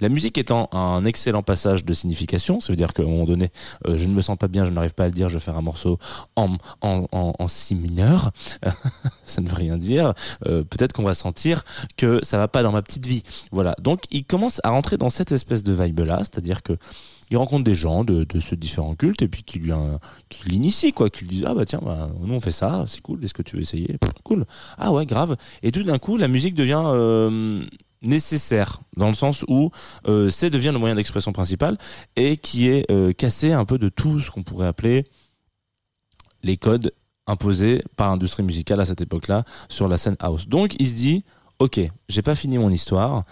La 0.00 0.08
musique 0.08 0.38
étant 0.38 0.68
un 0.72 1.04
excellent 1.04 1.42
passage 1.42 1.84
de 1.84 1.92
signification, 1.92 2.60
ça 2.60 2.72
veut 2.72 2.76
dire 2.76 2.92
qu'à 2.92 3.02
un 3.02 3.06
moment 3.06 3.24
donné, 3.24 3.50
euh, 3.86 3.96
je 3.96 4.06
ne 4.06 4.14
me 4.14 4.20
sens 4.20 4.36
pas 4.36 4.46
bien, 4.46 4.64
je 4.64 4.70
n'arrive 4.70 4.94
pas 4.94 5.04
à 5.04 5.06
le 5.08 5.12
dire, 5.12 5.28
je 5.28 5.34
vais 5.34 5.40
faire 5.40 5.56
un 5.56 5.62
morceau 5.62 5.98
en, 6.36 6.56
en, 6.82 7.08
en, 7.12 7.48
si 7.48 7.74
mineur, 7.74 8.30
ça 9.24 9.40
ne 9.40 9.48
veut 9.48 9.56
rien 9.56 9.76
dire, 9.76 10.14
euh, 10.46 10.62
peut-être 10.62 10.92
qu'on 10.92 11.02
va 11.02 11.14
sentir 11.14 11.64
que 11.96 12.24
ça 12.24 12.38
va 12.38 12.46
pas 12.46 12.62
dans 12.62 12.70
ma 12.70 12.82
petite 12.82 13.06
vie. 13.06 13.24
Voilà, 13.50 13.74
donc 13.80 14.04
il 14.12 14.24
commence 14.24 14.60
à 14.62 14.70
rentrer 14.70 14.98
dans 14.98 15.10
cette 15.10 15.32
espèce 15.32 15.64
de 15.64 15.72
vibe-là, 15.72 16.18
c'est-à-dire 16.18 16.62
que 16.62 16.74
il 17.30 17.36
rencontre 17.36 17.64
des 17.64 17.74
gens 17.74 18.04
de, 18.04 18.26
ce 18.40 18.54
différents 18.54 18.94
cultes 18.94 19.22
et 19.22 19.28
puis 19.28 19.42
qui 19.42 19.58
lui 19.58 19.72
euh, 19.72 19.98
qui 20.28 20.48
l'initient 20.48 20.92
quoi, 20.92 21.10
qui 21.10 21.24
lui 21.24 21.30
disent 21.30 21.44
ah 21.46 21.54
bah 21.54 21.64
tiens 21.64 21.80
bah, 21.82 22.08
nous 22.20 22.34
on 22.34 22.40
fait 22.40 22.50
ça, 22.50 22.84
c'est 22.86 23.00
cool, 23.00 23.22
est-ce 23.24 23.34
que 23.34 23.42
tu 23.42 23.56
veux 23.56 23.62
essayer? 23.62 23.96
Cool, 24.24 24.44
ah 24.78 24.92
ouais 24.92 25.06
grave. 25.06 25.36
Et 25.62 25.70
tout 25.70 25.82
d'un 25.82 25.98
coup 25.98 26.16
la 26.16 26.28
musique 26.28 26.54
devient 26.54 26.82
euh, 26.84 27.64
nécessaire 28.02 28.80
dans 28.96 29.08
le 29.08 29.14
sens 29.14 29.44
où 29.48 29.70
euh, 30.06 30.30
c'est 30.30 30.50
devient 30.50 30.70
le 30.72 30.78
moyen 30.78 30.94
d'expression 30.94 31.32
principal 31.32 31.78
et 32.16 32.36
qui 32.36 32.68
est 32.68 32.86
cassé 33.16 33.52
un 33.52 33.64
peu 33.64 33.78
de 33.78 33.88
tout 33.88 34.20
ce 34.20 34.30
qu'on 34.30 34.42
pourrait 34.42 34.68
appeler 34.68 35.04
les 36.42 36.56
codes 36.56 36.92
imposés 37.26 37.82
par 37.96 38.08
l'industrie 38.08 38.42
musicale 38.42 38.80
à 38.80 38.84
cette 38.84 39.00
époque-là 39.00 39.44
sur 39.68 39.88
la 39.88 39.98
scène 39.98 40.16
house. 40.20 40.48
Donc 40.48 40.76
il 40.78 40.88
se 40.88 40.94
dit 40.94 41.24
ok 41.58 41.80
j'ai 42.08 42.22
pas 42.22 42.34
fini 42.34 42.58
mon 42.58 42.70
histoire. 42.70 43.24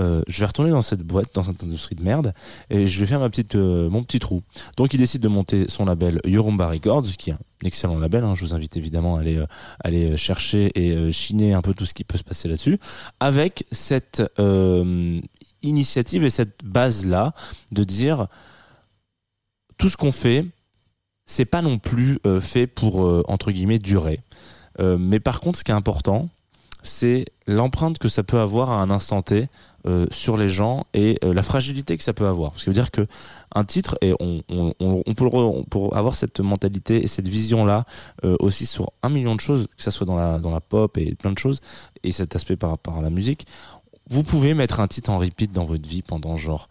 Euh, 0.00 0.22
je 0.28 0.40
vais 0.40 0.46
retourner 0.46 0.70
dans 0.70 0.82
cette 0.82 1.02
boîte, 1.02 1.34
dans 1.34 1.44
cette 1.44 1.62
industrie 1.62 1.94
de 1.94 2.02
merde, 2.02 2.34
et 2.70 2.86
je 2.86 3.00
vais 3.00 3.06
faire 3.06 3.20
ma 3.20 3.30
petite, 3.30 3.54
euh, 3.54 3.88
mon 3.90 4.02
petit 4.02 4.18
trou. 4.18 4.42
Donc, 4.76 4.94
il 4.94 4.98
décide 4.98 5.22
de 5.22 5.28
monter 5.28 5.68
son 5.68 5.84
label 5.84 6.20
Yorumba 6.24 6.68
Records, 6.68 7.06
qui 7.18 7.30
est 7.30 7.34
un 7.34 7.38
excellent 7.64 7.98
label. 7.98 8.24
Hein, 8.24 8.34
je 8.34 8.44
vous 8.44 8.54
invite 8.54 8.76
évidemment 8.76 9.16
à 9.16 9.20
aller, 9.20 9.36
euh, 9.36 9.46
aller 9.80 10.16
chercher 10.16 10.70
et 10.74 11.12
chiner 11.12 11.54
un 11.54 11.62
peu 11.62 11.74
tout 11.74 11.84
ce 11.84 11.94
qui 11.94 12.04
peut 12.04 12.18
se 12.18 12.24
passer 12.24 12.48
là-dessus, 12.48 12.78
avec 13.20 13.66
cette 13.70 14.22
initiative 15.62 16.24
et 16.24 16.30
cette 16.30 16.64
base-là 16.64 17.32
de 17.72 17.84
dire 17.84 18.26
tout 19.78 19.88
ce 19.88 19.96
qu'on 19.96 20.12
fait, 20.12 20.44
c'est 21.26 21.44
pas 21.44 21.62
non 21.62 21.78
plus 21.78 22.18
fait 22.40 22.66
pour 22.66 22.96
entre 23.28 23.50
guillemets 23.50 23.78
durer. 23.78 24.20
Mais 24.78 25.20
par 25.20 25.40
contre, 25.40 25.58
ce 25.58 25.64
qui 25.64 25.70
est 25.70 25.74
important, 25.74 26.28
c'est 26.84 27.24
l'empreinte 27.48 27.98
que 27.98 28.06
ça 28.06 28.22
peut 28.22 28.38
avoir 28.38 28.70
à 28.70 28.80
un 28.80 28.90
instant 28.90 29.22
T 29.22 29.48
euh, 29.86 30.06
sur 30.12 30.36
les 30.36 30.48
gens 30.48 30.86
et 30.94 31.18
euh, 31.24 31.34
la 31.34 31.42
fragilité 31.42 31.96
que 31.96 32.02
ça 32.02 32.12
peut 32.12 32.26
avoir. 32.26 32.52
Ce 32.56 32.64
qui 32.64 32.70
veut 32.70 32.74
dire 32.74 32.92
que 32.92 33.06
un 33.54 33.64
titre 33.64 33.98
et 34.00 34.14
on, 34.20 34.42
on, 34.48 34.72
on, 34.80 35.14
peut 35.14 35.28
peut 35.68 35.96
avoir 35.96 36.14
cette 36.14 36.38
mentalité 36.40 37.02
et 37.02 37.06
cette 37.08 37.28
vision 37.28 37.64
là 37.64 37.84
aussi 38.38 38.66
sur 38.66 38.92
un 39.02 39.08
million 39.08 39.34
de 39.34 39.40
choses, 39.40 39.66
que 39.76 39.82
ça 39.82 39.90
soit 39.90 40.06
dans 40.06 40.16
la 40.16 40.38
dans 40.38 40.50
la 40.50 40.60
pop 40.60 40.96
et 40.98 41.14
plein 41.14 41.32
de 41.32 41.38
choses 41.38 41.60
et 42.02 42.12
cet 42.12 42.36
aspect 42.36 42.56
par 42.56 42.70
rapport 42.70 42.96
à 42.96 43.02
la 43.02 43.10
musique. 43.10 43.46
Vous 44.08 44.22
pouvez 44.22 44.54
mettre 44.54 44.80
un 44.80 44.88
titre 44.88 45.10
en 45.10 45.18
repeat 45.18 45.52
dans 45.52 45.64
votre 45.64 45.88
vie 45.88 46.02
pendant 46.02 46.36
genre 46.36 46.68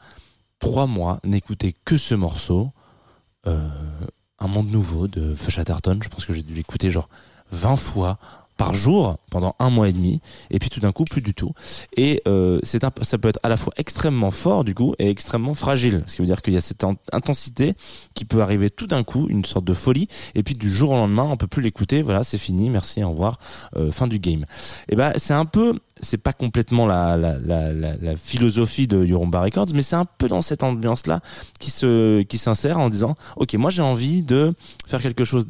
trois 0.60 0.88
mois, 0.88 1.20
n'écoutez 1.24 1.76
que 1.84 1.98
ce 1.98 2.16
morceau. 2.16 2.72
Euh, 3.48 3.70
un 4.40 4.48
monde 4.48 4.72
nouveau 4.72 5.08
de 5.08 5.36
Fush 5.36 5.60
Atherton. 5.60 6.00
Je 6.02 6.10
pense 6.10 6.26
que 6.26 6.34
j'ai 6.34 6.42
dû 6.42 6.54
l'écouter 6.54 6.92
genre 6.92 7.10
20 7.52 7.76
fois 7.76 8.18
par 8.64 8.74
jour 8.74 9.18
pendant 9.30 9.58
un 9.60 9.70
mois 9.70 9.90
et 9.90 9.92
demi 9.92 10.22
et 10.50 10.58
puis 10.58 10.70
tout 10.70 10.80
d'un 10.80 10.94
coup 10.94 11.04
plus 11.04 11.22
du 11.22 11.34
tout. 11.34 11.52
Et 11.98 12.22
euh, 12.30 12.62
c'est 12.64 12.86
un, 12.86 12.92
ça 13.02 13.18
peut 13.18 13.28
être 13.28 13.40
à 13.44 13.50
la 13.50 13.58
fois 13.58 13.74
extrêmement 13.76 14.32
fort 14.32 14.64
du 14.64 14.74
coup 14.74 14.96
et 15.00 15.10
extrêmement 15.10 15.54
fragile 15.54 16.04
ce 16.08 16.16
qui 16.16 16.22
veut 16.22 16.28
dire 16.28 16.42
qu'il 16.42 16.54
y 16.54 16.58
a 16.58 16.62
cette 16.62 16.86
in- 16.86 16.96
intensité 17.12 17.74
qui 18.14 18.24
peut 18.24 18.42
arriver 18.42 18.70
tout 18.70 18.88
d'un 18.88 19.04
coup 19.04 19.28
une 19.28 19.44
sorte 19.44 19.66
de 19.66 19.74
folie 19.74 20.08
et 20.34 20.44
puis 20.44 20.56
du 20.56 20.72
jour 20.72 20.92
au 20.92 20.96
lendemain 20.96 21.24
on 21.30 21.36
peut 21.36 21.48
plus 21.48 21.62
l'écouter 21.62 22.02
voilà 22.02 22.24
c'est 22.24 22.38
fini 22.38 22.70
merci 22.70 23.04
au 23.04 23.10
revoir 23.10 23.38
euh, 23.76 23.92
fin 23.92 24.08
du 24.08 24.20
game. 24.20 24.46
Et 24.88 24.96
ben 24.96 25.12
c'est 25.18 25.34
un 25.34 25.46
peu 25.46 25.78
c'est 26.02 26.18
pas 26.18 26.32
complètement 26.32 26.88
la, 26.88 27.18
la, 27.18 27.38
la, 27.38 28.16
philosophie 28.16 28.88
de 28.88 29.04
Yorumba 29.04 29.42
Records 29.42 29.74
mais 29.74 29.82
c'est 29.82 29.98
un 29.98 30.06
peu 30.06 30.30
dans 30.30 30.42
cette 30.42 30.64
ambiance 30.64 31.06
là 31.06 31.20
qui 31.60 31.70
se 31.70 32.22
qui 32.22 32.38
s'insère 32.38 32.78
en 32.80 32.88
disant 32.88 33.16
ok 33.36 33.56
moi 33.56 33.72
j'ai 33.72 33.82
envie 33.82 34.24
de 34.24 34.54
faire 34.86 35.02
quelque 35.02 35.26
chose 35.26 35.48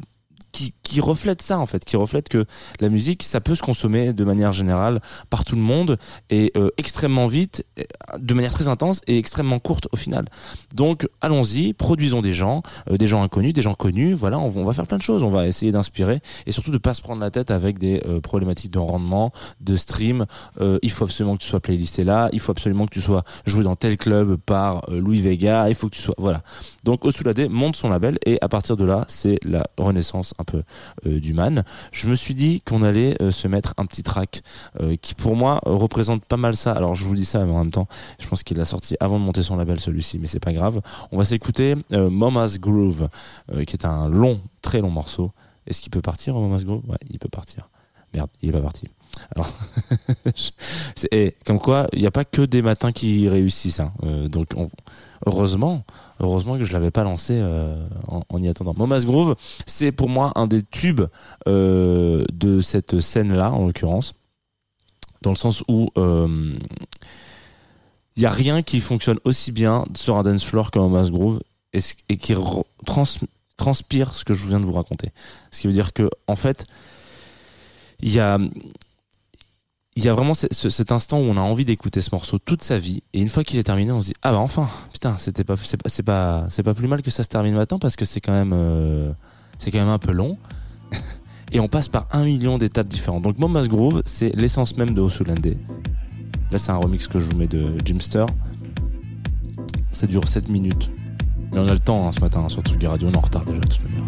qui, 0.54 0.72
qui 0.84 1.00
reflète 1.00 1.42
ça 1.42 1.58
en 1.58 1.66
fait, 1.66 1.84
qui 1.84 1.96
reflète 1.96 2.28
que 2.28 2.46
la 2.80 2.88
musique 2.88 3.24
ça 3.24 3.40
peut 3.40 3.56
se 3.56 3.62
consommer 3.62 4.12
de 4.12 4.24
manière 4.24 4.52
générale 4.52 5.00
par 5.28 5.44
tout 5.44 5.56
le 5.56 5.60
monde 5.60 5.98
et 6.30 6.52
euh, 6.56 6.70
extrêmement 6.78 7.26
vite, 7.26 7.66
euh, 7.78 7.82
de 8.18 8.34
manière 8.34 8.54
très 8.54 8.68
intense 8.68 9.00
et 9.08 9.18
extrêmement 9.18 9.58
courte 9.58 9.88
au 9.92 9.96
final. 9.96 10.26
Donc 10.72 11.08
allons-y, 11.20 11.72
produisons 11.72 12.22
des 12.22 12.32
gens, 12.32 12.62
euh, 12.88 12.96
des 12.96 13.08
gens 13.08 13.22
inconnus, 13.24 13.52
des 13.52 13.62
gens 13.62 13.74
connus. 13.74 14.14
Voilà, 14.14 14.38
on, 14.38 14.48
va- 14.48 14.72
faire 14.72 14.86
plein 14.86 14.98
de 14.98 15.02
choses, 15.02 15.24
on 15.24 15.30
va 15.30 15.48
essayer 15.48 15.72
d'inspirer 15.72 16.20
et 16.46 16.52
surtout 16.52 16.70
de 16.70 16.78
pas 16.78 16.94
se 16.94 17.02
prendre 17.02 17.20
la 17.20 17.32
tête 17.32 17.50
avec 17.50 17.78
des 17.80 18.00
euh, 18.06 18.20
problématiques 18.20 18.70
de 18.70 18.78
rendement, 18.78 19.32
de 19.60 19.74
stream. 19.74 20.24
Euh, 20.60 20.78
il 20.82 20.90
faut 20.92 21.04
absolument 21.04 21.36
que 21.36 21.42
tu 21.42 21.48
sois 21.48 21.60
playlisté 21.60 22.04
là, 22.04 22.28
il 22.32 22.38
faut 22.38 22.52
absolument 22.52 22.86
que 22.86 22.94
tu 22.94 23.00
sois 23.00 23.24
joué 23.44 23.64
dans 23.64 23.74
tel 23.74 23.96
club 23.98 24.36
par 24.36 24.88
euh, 24.88 25.00
Louis 25.00 25.20
Vega, 25.20 25.68
il 25.68 25.74
faut 25.74 25.88
que 25.88 25.96
tu 25.96 26.02
sois 26.02 26.14
voilà. 26.16 26.42
Donc 26.84 27.04
Osulade 27.04 27.48
monte 27.50 27.74
son 27.74 27.88
label 27.88 28.18
et 28.24 28.38
à 28.40 28.48
partir 28.48 28.76
de 28.76 28.84
là, 28.84 29.04
c'est 29.08 29.38
la 29.42 29.64
renaissance 29.78 30.32
euh, 31.06 31.20
du 31.20 31.32
man. 31.32 31.64
Je 31.92 32.08
me 32.08 32.14
suis 32.14 32.34
dit 32.34 32.60
qu'on 32.60 32.82
allait 32.82 33.20
euh, 33.22 33.30
se 33.30 33.48
mettre 33.48 33.74
un 33.76 33.86
petit 33.86 34.02
track 34.02 34.42
euh, 34.80 34.96
qui 35.00 35.14
pour 35.14 35.36
moi 35.36 35.60
représente 35.64 36.24
pas 36.26 36.36
mal 36.36 36.56
ça. 36.56 36.72
Alors 36.72 36.94
je 36.94 37.04
vous 37.04 37.14
dis 37.14 37.24
ça, 37.24 37.44
mais 37.44 37.52
en 37.52 37.58
même 37.58 37.70
temps, 37.70 37.88
je 38.18 38.26
pense 38.26 38.42
qu'il 38.42 38.56
l'a 38.56 38.64
sorti 38.64 38.96
avant 39.00 39.18
de 39.18 39.24
monter 39.24 39.42
son 39.42 39.56
label 39.56 39.80
celui-ci, 39.80 40.18
mais 40.18 40.26
c'est 40.26 40.40
pas 40.40 40.52
grave. 40.52 40.80
On 41.12 41.18
va 41.18 41.24
s'écouter 41.24 41.76
Mama's 41.90 42.58
Groove, 42.58 43.08
qui 43.66 43.76
est 43.76 43.84
un 43.84 44.08
long, 44.08 44.40
très 44.62 44.80
long 44.80 44.90
morceau. 44.90 45.32
Est-ce 45.66 45.80
qu'il 45.80 45.90
peut 45.90 46.02
partir, 46.02 46.34
Mama's 46.34 46.64
Groove? 46.64 46.82
Ouais, 46.88 46.96
il 47.10 47.18
peut 47.18 47.28
partir. 47.28 47.70
Merde, 48.12 48.30
il 48.42 48.50
est 48.50 48.52
pas 48.52 48.60
parti. 48.60 48.88
Alors, 49.34 49.52
comme 51.46 51.58
quoi, 51.58 51.86
il 51.92 52.00
n'y 52.00 52.06
a 52.06 52.10
pas 52.10 52.24
que 52.24 52.42
des 52.42 52.62
matins 52.62 52.92
qui 52.92 53.28
réussissent. 53.28 53.80
hein. 53.80 53.92
Euh, 54.04 54.28
donc, 54.28 54.48
on- 54.56 54.70
heureusement, 55.26 55.84
heureusement 56.20 56.58
que 56.58 56.64
je 56.64 56.72
l'avais 56.72 56.90
pas 56.90 57.04
lancé 57.04 57.34
euh, 57.36 57.86
en, 58.08 58.42
y 58.42 58.48
attendant. 58.48 58.74
Mama's 58.76 59.04
Groove, 59.04 59.34
c'est 59.66 59.92
pour 59.92 60.08
moi 60.08 60.32
un 60.36 60.46
des 60.46 60.62
tubes 60.62 61.02
euh, 61.48 62.24
de 62.32 62.60
cette 62.60 63.00
scène-là, 63.00 63.50
en 63.52 63.66
l'occurrence, 63.66 64.12
dans 65.22 65.30
le 65.30 65.36
sens 65.36 65.62
où 65.68 65.88
il 68.16 68.22
y 68.22 68.26
a 68.26 68.30
rien 68.30 68.62
qui 68.62 68.80
fonctionne 68.80 69.18
aussi 69.24 69.50
bien 69.52 69.84
sur 69.96 70.16
un 70.16 70.22
dance 70.22 70.44
floor 70.44 70.70
que 70.70 70.78
Mama's 70.78 71.10
Groove 71.10 71.40
et, 71.72 72.16
qui 72.16 72.34
re- 72.34 72.64
trans- 72.86 73.04
transpire 73.56 74.14
ce 74.14 74.24
que 74.24 74.34
je 74.34 74.46
viens 74.46 74.60
de 74.60 74.64
vous 74.66 74.72
raconter. 74.72 75.10
Ce 75.50 75.60
qui 75.60 75.66
veut 75.66 75.72
dire 75.72 75.92
que, 75.92 76.08
en 76.28 76.36
fait, 76.36 76.66
il 78.00 78.12
y 78.12 78.20
a 78.20 78.38
il 79.96 80.04
y 80.04 80.08
a 80.08 80.14
vraiment 80.14 80.34
ce- 80.34 80.46
ce- 80.50 80.70
cet 80.70 80.90
instant 80.92 81.18
où 81.20 81.22
on 81.24 81.36
a 81.36 81.40
envie 81.40 81.64
d'écouter 81.64 82.00
ce 82.00 82.10
morceau 82.12 82.38
toute 82.38 82.62
sa 82.62 82.78
vie 82.78 83.02
et 83.12 83.20
une 83.20 83.28
fois 83.28 83.44
qu'il 83.44 83.58
est 83.58 83.62
terminé 83.64 83.92
on 83.92 84.00
se 84.00 84.06
dit 84.06 84.14
ah 84.22 84.32
bah 84.32 84.38
enfin 84.38 84.68
putain 84.92 85.16
c'était 85.18 85.44
pas 85.44 85.54
c'est 85.56 85.76
pas 85.76 85.88
c'est 85.90 86.02
pas 86.02 86.48
pas 86.64 86.74
plus 86.74 86.88
mal 86.88 87.02
que 87.02 87.10
ça 87.10 87.22
se 87.22 87.28
termine 87.28 87.54
maintenant 87.54 87.78
parce 87.78 87.94
que 87.96 88.04
c'est 88.04 88.20
quand 88.20 88.32
même 88.32 88.52
euh, 88.52 89.12
c'est 89.58 89.70
quand 89.70 89.78
même 89.78 89.88
un 89.88 89.98
peu 89.98 90.12
long. 90.12 90.36
Et 91.52 91.60
on 91.60 91.68
passe 91.68 91.88
par 91.88 92.08
un 92.10 92.24
million 92.24 92.58
d'étapes 92.58 92.88
différentes. 92.88 93.22
Donc 93.22 93.38
Mama's 93.38 93.68
Groove 93.68 94.02
c'est 94.04 94.34
l'essence 94.34 94.76
même 94.76 94.94
de 94.94 95.00
Osulande 95.00 95.56
là 96.50 96.58
c'est 96.58 96.72
un 96.72 96.76
remix 96.76 97.06
que 97.06 97.20
je 97.20 97.30
vous 97.30 97.36
mets 97.36 97.46
de 97.48 97.76
Jimster. 97.84 98.26
Ça 99.92 100.06
dure 100.08 100.26
7 100.26 100.48
minutes. 100.48 100.90
Mais 101.52 101.60
on 101.60 101.68
a 101.68 101.72
le 101.72 101.78
temps 101.78 102.08
hein, 102.08 102.10
ce 102.10 102.18
matin 102.18 102.48
sur 102.48 102.62
Tsugi 102.62 102.86
Radio. 102.88 103.06
On 103.08 103.12
est 103.12 103.16
en 103.16 103.20
retard 103.20 103.44
déjà 103.44 103.58
de 103.60 103.66
toute 103.68 103.84
manière 103.84 104.02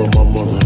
about 0.00 0.14
my 0.14 0.24
mother. 0.24 0.60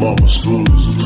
Mama 0.00 0.28
screws. 0.28 0.98
I 0.98 1.05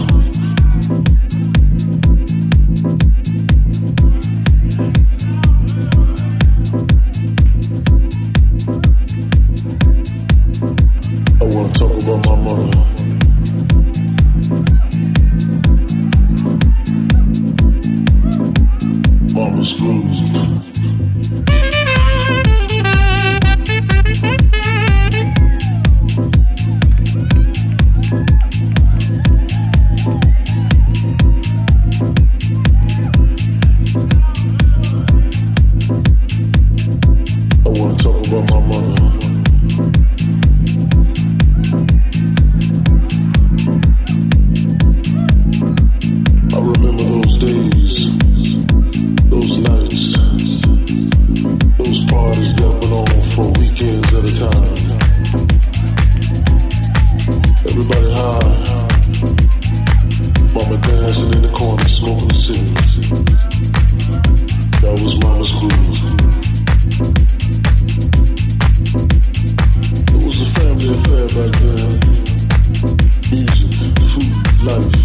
lunch. 74.63 75.00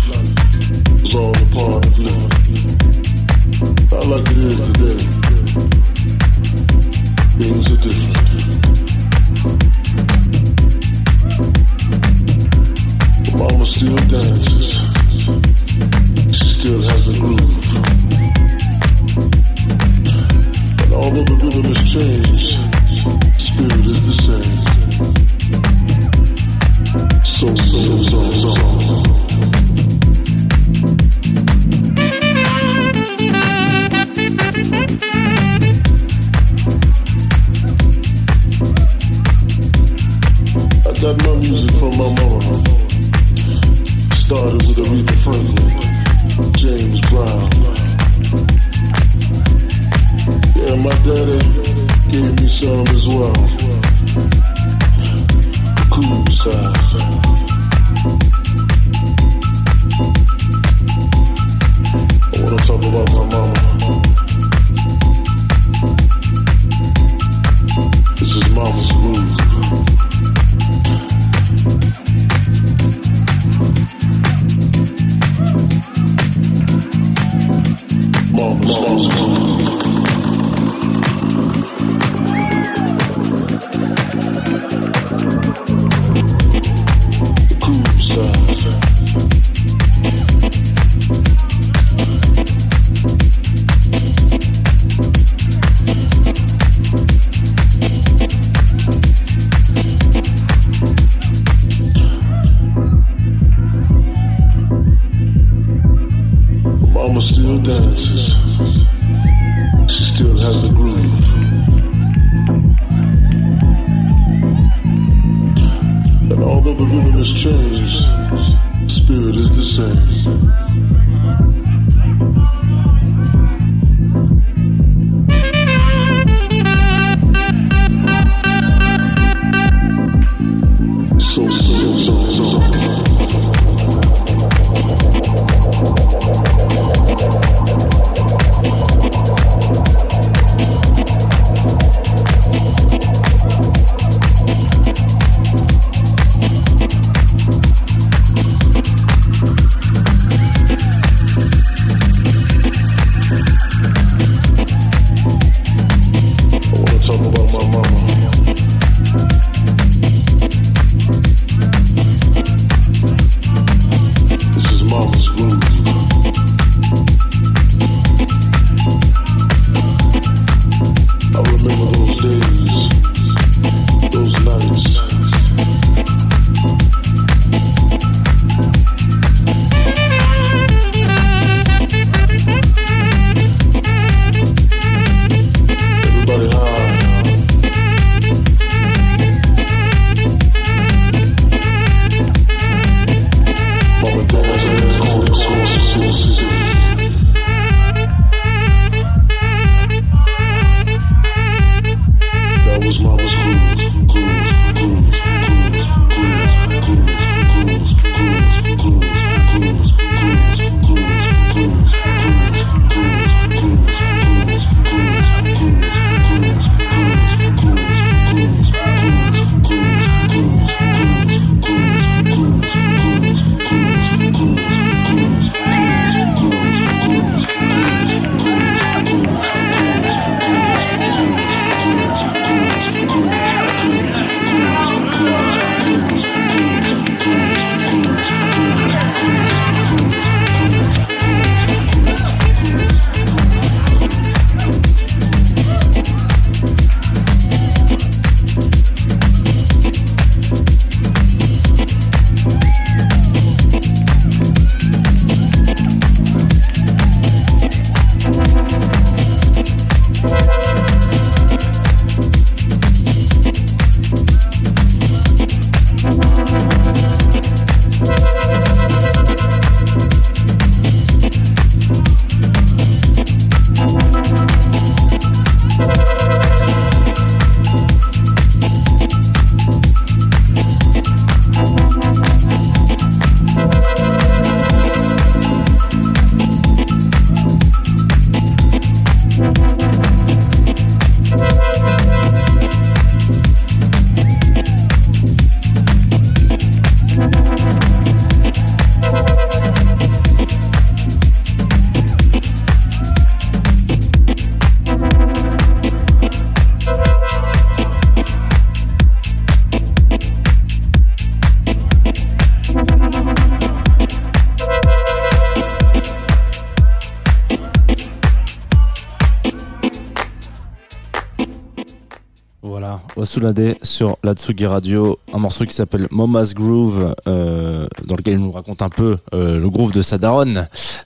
Voilà, 323.36 323.50
Osulade 323.50 323.78
sur 323.96 324.18
la 324.26 324.34
Tsugi 324.34 324.66
Radio, 324.66 325.20
un 325.34 325.38
morceau 325.38 325.64
qui 325.64 325.74
s'appelle 325.74 326.08
Moma's 326.12 326.54
Groove, 326.54 327.16
euh, 327.30 327.88
dans 328.06 328.16
lequel 328.18 328.34
il 328.34 328.40
nous 328.42 328.52
raconte 328.52 328.82
un 328.82 328.90
peu 328.90 329.16
euh, 329.34 329.58
le 329.58 329.70
groove 329.70 329.94
de 329.94 330.02
Sadaron, 330.02 330.54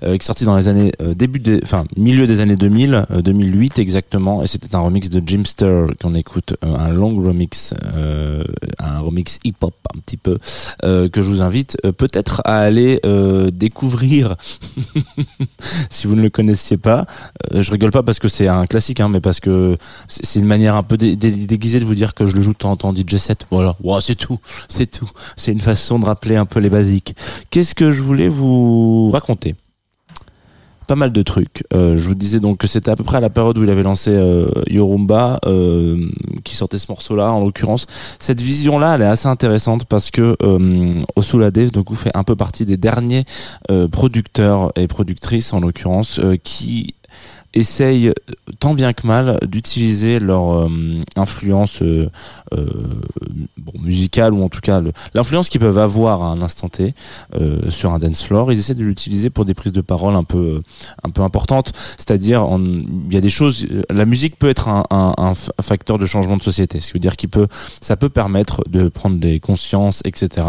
euh, 0.02 0.18
qui 0.18 0.24
est 0.24 0.24
sorti 0.24 0.44
dans 0.44 0.58
les 0.58 0.68
années 0.70 0.92
début 1.16 1.38
des, 1.38 1.60
enfin 1.62 1.86
milieu 1.98 2.26
des 2.26 2.40
années 2.40 2.56
2000, 2.56 3.06
euh, 3.12 3.22
2008 3.22 3.78
exactement, 3.78 4.42
et 4.42 4.48
c'était 4.48 4.74
un 4.76 4.80
remix 4.80 5.08
de 5.10 5.22
Jimster 5.24 5.86
qu'on 6.02 6.16
écoute, 6.16 6.56
un 6.64 6.90
long 6.90 7.16
remix, 7.22 7.76
un 8.80 9.00
remix 9.02 9.38
hip-hop 9.44 9.76
un 9.96 10.00
petit 10.00 10.18
peu, 10.18 10.40
que 10.82 11.22
je 11.22 11.30
vous 11.30 11.44
invite 11.44 11.78
peut-être 11.98 12.42
à 12.46 12.58
aller 12.58 13.00
découvrir 13.54 14.36
si 15.92 16.08
vous 16.08 16.16
ne 16.16 16.22
le 16.24 16.30
connaissiez 16.32 16.78
pas. 16.78 17.06
Je 17.54 17.70
rigole 17.72 17.92
pas 17.92 18.02
parce 18.02 18.18
que 18.18 18.28
c'est 18.28 18.48
un 18.48 18.66
classique, 18.66 19.00
hein, 19.00 19.10
mais 19.10 19.22
parce 19.22 19.40
que 19.40 19.78
c'est 20.08 20.40
une 20.40 20.46
manière 20.46 20.76
un 20.76 20.84
peu 20.84 20.98
dé- 20.98 21.16
dé- 21.16 21.32
déguisée 21.46 21.80
de 21.80 21.86
vous 21.86 21.96
dire 21.96 22.16
que 22.16 22.26
je 22.26 22.36
le 22.36 22.42
joue 22.42 22.54
temps 22.54 22.72
en 22.86 22.94
DJ 22.94 23.18
set. 23.18 23.46
Voilà, 23.52 23.76
c'est 24.02 24.16
tout, 24.16 24.40
c'est 24.68 24.90
tout. 24.90 25.10
C'est 25.38 25.52
une 25.52 25.60
façon 25.60 26.00
de 26.00 26.06
rappeler 26.06 26.36
un 26.36 26.46
peu 26.46 26.60
les 26.60 26.70
basiques. 26.70 27.16
Qu'est-ce 27.50 27.76
que 27.76 27.92
je 27.92 28.02
voulais 28.02 28.30
vous 28.30 29.10
raconter? 29.12 29.56
Pas 30.88 30.96
mal 30.96 31.12
de 31.12 31.22
trucs. 31.22 31.64
Euh, 31.76 31.98
je 31.98 32.08
vous 32.08 32.16
disais 32.16 32.40
donc 32.40 32.58
que 32.58 32.66
c'était 32.66 32.90
à 32.90 32.96
peu 32.96 33.04
près 33.04 33.18
à 33.18 33.20
la 33.20 33.30
période 33.30 33.56
où 33.60 33.64
il 33.64 33.70
avait 33.70 33.84
lancé 33.84 34.10
euh, 34.10 34.50
Yorumba, 34.66 35.40
euh, 35.46 36.10
qui 36.44 36.56
sortait 36.56 36.80
ce 36.80 36.88
morceau-là 36.90 37.32
en 37.32 37.46
l'occurrence. 37.46 37.86
Cette 38.18 38.42
vision-là, 38.42 38.96
elle 38.96 39.04
est 39.04 39.06
assez 39.06 39.28
intéressante 39.28 39.86
parce 39.86 40.10
que 40.10 40.36
Osulade 41.16 41.70
donc 41.70 41.94
fait 41.96 42.10
un 42.16 42.24
peu 42.24 42.36
partie 42.36 42.66
des 42.66 42.78
derniers 42.78 43.24
producteurs 43.92 44.72
et 44.76 44.88
productrices 44.88 45.54
en 45.54 45.60
l'occurrence 45.60 46.20
qui 46.44 46.96
essayent 47.54 48.14
tant 48.60 48.74
bien 48.74 48.94
que 48.94 49.08
mal 49.08 49.40
d'utiliser 49.48 50.20
leur 50.20 50.54
euh, 50.54 50.70
influence 51.16 51.82
euh, 51.82 52.10
euh, 52.54 52.68
bon, 53.58 53.74
musicale 53.82 54.34
ou 54.34 54.44
en 54.44 54.50
tout 54.50 54.60
cas 54.62 54.82
l'influence 55.14 55.50
qu'ils 55.50 55.60
peuvent 55.62 55.78
avoir 55.78 56.22
à 56.24 56.28
un 56.28 56.42
instant 56.42 56.70
T 56.70 56.94
euh, 57.36 57.70
sur 57.72 57.92
un 57.92 58.00
dance 58.00 58.24
floor. 58.24 58.52
Ils 58.52 58.60
essaient 58.60 58.76
de 58.76 58.84
l'utiliser 58.84 59.30
pour 59.30 59.46
des 59.46 59.54
prises 59.54 59.74
de 59.74 59.82
parole 59.82 60.16
un 60.16 60.24
peu 60.24 60.62
un 61.04 61.10
peu 61.10 61.22
importantes. 61.22 61.72
C'est-à-dire 61.98 62.48
il 62.60 63.14
y 63.14 63.18
a 63.18 63.22
des 63.22 63.30
choses 63.30 63.66
la 63.90 64.06
musique 64.06 64.38
peut 64.38 64.50
être 64.50 64.68
un, 64.68 64.84
un- 64.92 65.14
un 65.18 65.34
facteur 65.62 65.98
de 65.98 66.06
changement 66.06 66.38
de 66.38 66.44
société. 66.44 66.80
Ce 66.80 66.88
qui 66.88 66.94
veut 66.94 67.00
dire 67.00 67.18
qu'il 67.18 67.30
peut 67.30 67.48
ça 67.82 67.98
peut 67.98 68.10
permettre 68.10 68.62
de 68.70 68.90
prendre 68.90 69.18
des 69.18 69.40
consciences 69.40 70.02
etc 70.06 70.46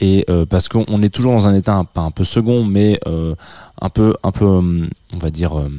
et 0.00 0.24
euh, 0.28 0.44
parce 0.46 0.68
qu'on 0.68 0.84
on 0.88 1.02
est 1.02 1.10
toujours 1.10 1.32
dans 1.32 1.46
un 1.46 1.54
état 1.54 1.74
un, 1.74 1.84
pas 1.84 2.00
un 2.02 2.10
peu 2.10 2.24
second 2.24 2.64
mais 2.64 2.98
euh, 3.06 3.34
un 3.80 3.90
peu 3.90 4.14
un 4.22 4.30
peu 4.32 4.44
hum, 4.44 4.88
on 5.14 5.18
va 5.18 5.30
dire 5.30 5.54
hum, 5.54 5.66
euh, 5.66 5.70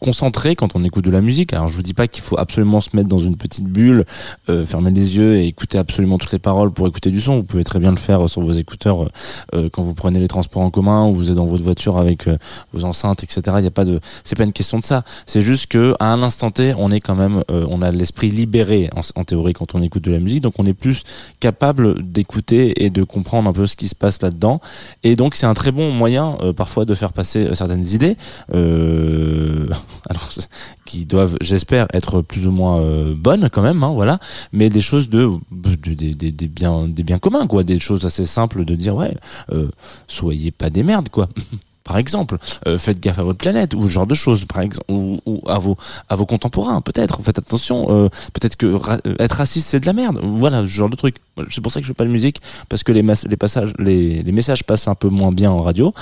concentré 0.00 0.56
quand 0.56 0.74
on 0.74 0.84
écoute 0.84 1.04
de 1.04 1.10
la 1.10 1.20
musique. 1.20 1.52
Alors 1.52 1.68
je 1.68 1.74
vous 1.74 1.82
dis 1.82 1.94
pas 1.94 2.08
qu'il 2.08 2.22
faut 2.22 2.38
absolument 2.38 2.80
se 2.80 2.90
mettre 2.94 3.08
dans 3.08 3.18
une 3.18 3.36
petite 3.36 3.66
bulle, 3.66 4.04
euh, 4.48 4.64
fermer 4.64 4.90
les 4.90 5.16
yeux 5.16 5.36
et 5.36 5.46
écouter 5.46 5.78
absolument 5.78 6.18
toutes 6.18 6.32
les 6.32 6.38
paroles 6.38 6.72
pour 6.72 6.86
écouter 6.86 7.10
du 7.10 7.20
son. 7.20 7.36
Vous 7.36 7.42
pouvez 7.44 7.64
très 7.64 7.78
bien 7.78 7.90
le 7.90 7.96
faire 7.96 8.28
sur 8.28 8.42
vos 8.42 8.52
écouteurs 8.52 9.08
euh, 9.54 9.68
quand 9.72 9.82
vous 9.82 9.94
prenez 9.94 10.20
les 10.20 10.28
transports 10.28 10.62
en 10.62 10.70
commun 10.70 11.06
ou 11.06 11.14
vous 11.14 11.30
êtes 11.30 11.36
dans 11.36 11.46
votre 11.46 11.62
voiture 11.62 11.98
avec 11.98 12.28
euh, 12.28 12.36
vos 12.72 12.84
enceintes, 12.84 13.22
etc. 13.22 13.42
Il 13.58 13.64
y 13.64 13.66
a 13.66 13.70
pas 13.70 13.84
de, 13.84 14.00
c'est 14.24 14.36
pas 14.36 14.44
une 14.44 14.52
question 14.52 14.78
de 14.78 14.84
ça. 14.84 15.04
C'est 15.26 15.42
juste 15.42 15.66
que 15.66 15.94
à 16.00 16.12
un 16.12 16.22
instant 16.22 16.50
T, 16.50 16.74
on 16.76 16.90
est 16.90 17.00
quand 17.00 17.14
même, 17.14 17.42
euh, 17.50 17.66
on 17.70 17.82
a 17.82 17.90
l'esprit 17.90 18.30
libéré 18.30 18.90
en, 19.14 19.24
théorie 19.24 19.52
quand 19.52 19.74
on 19.74 19.82
écoute 19.82 20.04
de 20.04 20.10
la 20.10 20.18
musique, 20.18 20.42
donc 20.42 20.54
on 20.58 20.66
est 20.66 20.74
plus 20.74 21.02
capable 21.40 22.02
d'écouter 22.10 22.84
et 22.84 22.90
de 22.90 23.02
comprendre 23.04 23.48
un 23.48 23.52
peu 23.52 23.66
ce 23.66 23.76
qui 23.76 23.88
se 23.88 23.94
passe 23.94 24.20
là-dedans. 24.22 24.60
Et 25.02 25.16
donc 25.16 25.34
c'est 25.34 25.46
un 25.46 25.54
très 25.54 25.72
bon 25.72 25.90
moyen 25.92 26.36
euh, 26.42 26.52
parfois 26.52 26.84
de 26.84 26.94
faire 26.94 27.12
passer 27.12 27.46
euh, 27.46 27.54
certaines 27.54 27.86
idées. 27.86 28.16
Euh, 28.54 29.41
qui 30.86 31.06
doivent, 31.06 31.36
j'espère, 31.40 31.86
être 31.92 32.22
plus 32.22 32.46
ou 32.46 32.50
moins 32.50 32.80
euh, 32.80 33.14
bonnes 33.14 33.48
quand 33.50 33.62
même, 33.62 33.82
hein, 33.82 33.92
voilà, 33.94 34.18
mais 34.52 34.68
des 34.70 34.80
choses 34.80 35.08
de, 35.08 35.30
de- 35.50 35.94
des, 35.94 36.14
des, 36.14 36.30
des 36.32 36.48
biens, 36.48 36.88
des 36.88 37.04
communs, 37.18 37.46
quoi, 37.46 37.62
des 37.64 37.78
choses 37.78 38.04
assez 38.04 38.24
simples 38.24 38.64
de 38.64 38.74
dire, 38.74 38.94
ouais, 38.94 39.16
euh, 39.52 39.68
soyez 40.08 40.50
pas 40.50 40.70
des 40.70 40.82
merdes, 40.82 41.08
quoi. 41.08 41.28
Par 41.84 41.98
exemple, 41.98 42.38
euh, 42.68 42.78
faites 42.78 43.00
gaffe 43.00 43.18
à 43.18 43.24
votre 43.24 43.38
planète 43.38 43.74
ou 43.74 43.82
ce 43.82 43.88
genre 43.88 44.06
de 44.06 44.14
choses, 44.14 44.44
par 44.44 44.60
exemple, 44.62 44.84
ou, 44.88 45.42
à 45.48 45.58
vos 45.58 45.76
à 46.08 46.14
vos 46.14 46.26
contemporains, 46.26 46.80
peut-être. 46.80 47.20
Faites 47.24 47.40
attention, 47.40 48.08
peut-être 48.32 48.54
que 48.54 48.78
être 49.20 49.32
raciste 49.32 49.66
c'est 49.66 49.80
de 49.80 49.86
la 49.86 49.92
merde. 49.92 50.20
Voilà, 50.22 50.60
ce 50.62 50.68
genre 50.68 50.88
de 50.88 50.94
truc. 50.94 51.16
C'est 51.50 51.60
pour 51.60 51.72
ça 51.72 51.80
que 51.80 51.84
je 51.84 51.88
fais 51.88 51.94
pas 51.94 52.04
de 52.04 52.10
musique 52.10 52.40
parce 52.68 52.84
que 52.84 52.92
les 52.92 53.02
messages 53.02 54.62
passent 54.62 54.86
un 54.86 54.94
peu 54.94 55.08
moins 55.08 55.32
bien 55.32 55.50
en 55.50 55.60
radio. 55.60 55.92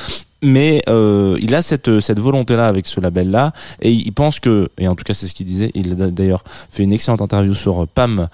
Mais 0.42 0.82
euh, 0.88 1.38
il 1.40 1.54
a 1.54 1.62
cette 1.62 2.00
cette 2.00 2.18
volonté 2.18 2.56
là 2.56 2.66
avec 2.66 2.86
ce 2.86 3.00
label 3.00 3.30
là 3.30 3.52
et 3.80 3.92
il 3.92 4.12
pense 4.12 4.40
que 4.40 4.68
et 4.78 4.88
en 4.88 4.94
tout 4.94 5.04
cas 5.04 5.14
c'est 5.14 5.26
ce 5.26 5.34
qu'il 5.34 5.46
disait. 5.46 5.70
Il 5.74 6.00
a 6.02 6.10
d'ailleurs 6.10 6.44
fait 6.70 6.82
une 6.82 6.92
excellente 6.92 7.22
interview 7.22 7.54
sur 7.54 7.86
Pam 7.88 8.28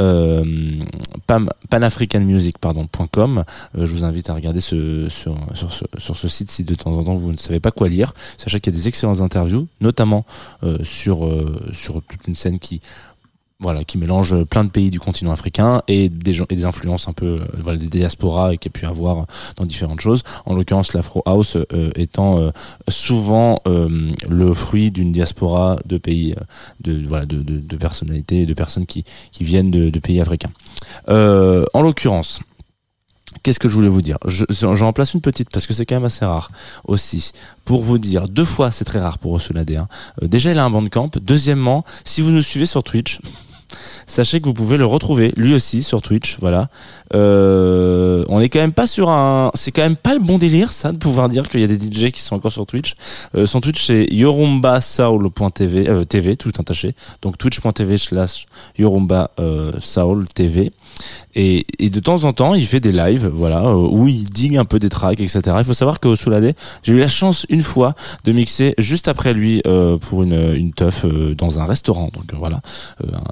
euh, 0.00 0.44
Pam 1.26 1.48
panafricanmusic 1.70 2.58
pardon 2.58 2.86
.com. 3.10 3.44
Euh, 3.76 3.86
je 3.86 3.94
vous 3.94 4.04
invite 4.04 4.30
à 4.30 4.34
regarder 4.34 4.60
ce 4.60 5.08
sur 5.08 5.36
sur 5.54 5.72
ce 5.72 5.84
sur 5.98 6.16
ce 6.16 6.28
site 6.28 6.50
si 6.50 6.64
de 6.64 6.74
temps 6.74 6.92
en 6.92 7.04
temps 7.04 7.16
vous 7.16 7.32
ne 7.32 7.38
savez 7.38 7.60
pas 7.60 7.70
quoi 7.70 7.88
lire. 7.88 8.14
Sachez 8.36 8.60
qu'il 8.60 8.72
y 8.72 8.76
a 8.76 8.78
des 8.78 8.88
excellentes 8.88 9.20
interviews, 9.20 9.68
notamment 9.80 10.24
euh, 10.62 10.78
sur 10.84 11.26
euh, 11.26 11.60
sur 11.72 12.02
toute 12.02 12.26
une 12.26 12.36
scène 12.36 12.58
qui 12.58 12.80
voilà, 13.62 13.84
qui 13.84 13.96
mélange 13.96 14.44
plein 14.44 14.64
de 14.64 14.70
pays 14.70 14.90
du 14.90 15.00
continent 15.00 15.30
africain 15.32 15.80
et 15.88 16.08
des 16.08 16.34
gens 16.34 16.44
et 16.50 16.56
des 16.56 16.64
influences 16.66 17.08
un 17.08 17.12
peu, 17.12 17.40
euh, 17.40 17.44
voilà, 17.62 17.78
des 17.78 17.86
diasporas 17.88 18.56
qu'il 18.56 18.70
y 18.70 18.76
a 18.76 18.78
pu 18.80 18.84
avoir 18.86 19.26
dans 19.56 19.64
différentes 19.64 20.00
choses. 20.00 20.22
En 20.44 20.54
l'occurrence, 20.54 20.92
l'Afro 20.92 21.22
House 21.24 21.56
euh, 21.56 21.90
étant 21.94 22.38
euh, 22.38 22.50
souvent 22.88 23.60
euh, 23.66 23.88
le 24.28 24.52
fruit 24.52 24.90
d'une 24.90 25.12
diaspora 25.12 25.78
de 25.86 25.96
pays, 25.98 26.34
euh, 26.36 26.42
de 26.80 27.06
voilà, 27.06 27.24
de, 27.24 27.40
de, 27.42 27.58
de 27.60 27.76
personnalités, 27.76 28.44
de 28.44 28.54
personnes 28.54 28.86
qui 28.86 29.04
qui 29.30 29.44
viennent 29.44 29.70
de, 29.70 29.88
de 29.88 29.98
pays 30.00 30.20
africains. 30.20 30.50
Euh, 31.08 31.64
en 31.72 31.82
l'occurrence. 31.82 32.40
Qu'est-ce 33.42 33.58
que 33.58 33.68
je 33.68 33.74
voulais 33.74 33.88
vous 33.88 34.02
dire? 34.02 34.18
Je- 34.26 34.44
J'en 34.50 34.92
place 34.92 35.14
une 35.14 35.22
petite 35.22 35.48
parce 35.50 35.66
que 35.66 35.72
c'est 35.74 35.86
quand 35.86 35.96
même 35.96 36.04
assez 36.04 36.24
rare 36.24 36.50
aussi. 36.84 37.32
Pour 37.64 37.82
vous 37.82 37.98
dire, 37.98 38.28
deux 38.28 38.44
fois 38.44 38.70
c'est 38.70 38.84
très 38.84 39.00
rare 39.00 39.18
pour 39.18 39.32
Osulade. 39.32 39.70
Hein. 39.72 39.88
Euh, 40.22 40.28
déjà 40.28 40.50
il 40.52 40.58
a 40.58 40.64
un 40.64 40.70
bandcamp. 40.70 41.10
Deuxièmement, 41.20 41.82
si 42.04 42.20
vous 42.20 42.30
nous 42.30 42.42
suivez 42.42 42.66
sur 42.66 42.82
Twitch, 42.84 43.20
sachez 44.06 44.40
que 44.40 44.46
vous 44.46 44.54
pouvez 44.54 44.76
le 44.76 44.86
retrouver 44.86 45.32
lui 45.36 45.54
aussi 45.54 45.82
sur 45.82 46.02
Twitch. 46.02 46.36
Voilà. 46.40 46.68
Euh, 47.14 48.24
on 48.28 48.40
est 48.40 48.48
quand 48.48 48.60
même 48.60 48.72
pas 48.72 48.86
sur 48.86 49.10
un. 49.10 49.50
C'est 49.54 49.70
quand 49.70 49.82
même 49.82 49.96
pas 49.96 50.14
le 50.14 50.20
bon 50.20 50.38
délire 50.38 50.72
ça 50.72 50.92
de 50.92 50.98
pouvoir 50.98 51.28
dire 51.28 51.48
qu'il 51.48 51.60
y 51.60 51.64
a 51.64 51.66
des 51.66 51.78
DJ 51.78 52.10
qui 52.10 52.20
sont 52.20 52.36
encore 52.36 52.52
sur 52.52 52.66
Twitch. 52.66 52.94
Euh, 53.34 53.46
son 53.46 53.60
Twitch 53.60 53.86
c'est 53.86 54.06
yorumbasoul.tv 54.10 55.88
euh, 55.88 56.04
TV 56.04 56.36
tout 56.36 56.52
attaché. 56.58 56.94
Donc 57.22 57.38
twitch.tv 57.38 57.98
slash 57.98 58.46
yorumba 58.78 59.30
euh, 59.38 59.72
soul 59.80 60.26
TV. 60.28 60.72
Et, 61.34 61.64
de 61.80 62.00
temps 62.00 62.24
en 62.24 62.32
temps, 62.32 62.54
il 62.54 62.66
fait 62.66 62.80
des 62.80 62.92
lives, 62.92 63.26
voilà, 63.26 63.62
euh, 63.62 63.74
où 63.74 64.08
il 64.08 64.28
digue 64.28 64.56
un 64.56 64.64
peu 64.64 64.78
des 64.78 64.88
tracks, 64.88 65.20
etc. 65.20 65.40
Il 65.58 65.64
faut 65.64 65.74
savoir 65.74 66.00
que 66.00 66.14
Soulade, 66.14 66.54
j'ai 66.82 66.92
eu 66.92 66.98
la 66.98 67.08
chance 67.08 67.46
une 67.48 67.62
fois 67.62 67.94
de 68.24 68.32
mixer 68.32 68.74
juste 68.78 69.08
après 69.08 69.32
lui 69.32 69.62
euh, 69.66 69.98
pour 69.98 70.22
une, 70.22 70.54
une 70.54 70.72
teuf 70.72 71.04
euh, 71.04 71.34
dans 71.34 71.60
un 71.60 71.64
restaurant. 71.64 72.10
Donc 72.12 72.34
voilà, 72.34 72.60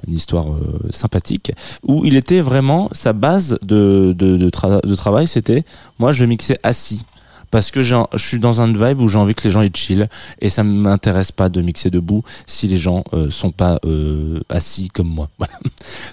une 0.07 0.13
histoire 0.13 0.47
sympathique 0.89 1.51
où 1.83 2.05
il 2.05 2.15
était 2.15 2.41
vraiment 2.41 2.89
sa 2.91 3.13
base 3.13 3.57
de 3.63 4.13
de 4.13 4.95
travail, 4.95 5.27
c'était 5.27 5.63
moi 5.99 6.11
je 6.11 6.21
vais 6.21 6.27
mixer 6.27 6.57
assis. 6.63 7.03
Parce 7.51 7.69
que 7.69 7.83
je 7.83 7.95
suis 8.15 8.39
dans 8.39 8.61
un 8.61 8.71
vibe 8.71 9.01
où 9.01 9.07
j'ai 9.07 9.17
envie 9.17 9.35
que 9.35 9.43
les 9.43 9.51
gens 9.51 9.61
ils 9.61 9.75
chill 9.75 10.07
et 10.39 10.49
ça 10.49 10.63
m'intéresse 10.63 11.31
pas 11.31 11.49
de 11.49 11.61
mixer 11.61 11.89
debout 11.89 12.23
si 12.47 12.67
les 12.67 12.77
gens 12.77 13.03
euh, 13.13 13.29
sont 13.29 13.51
pas 13.51 13.79
euh, 13.85 14.39
assis 14.49 14.89
comme 14.89 15.07
moi. 15.09 15.29
Voilà. 15.37 15.53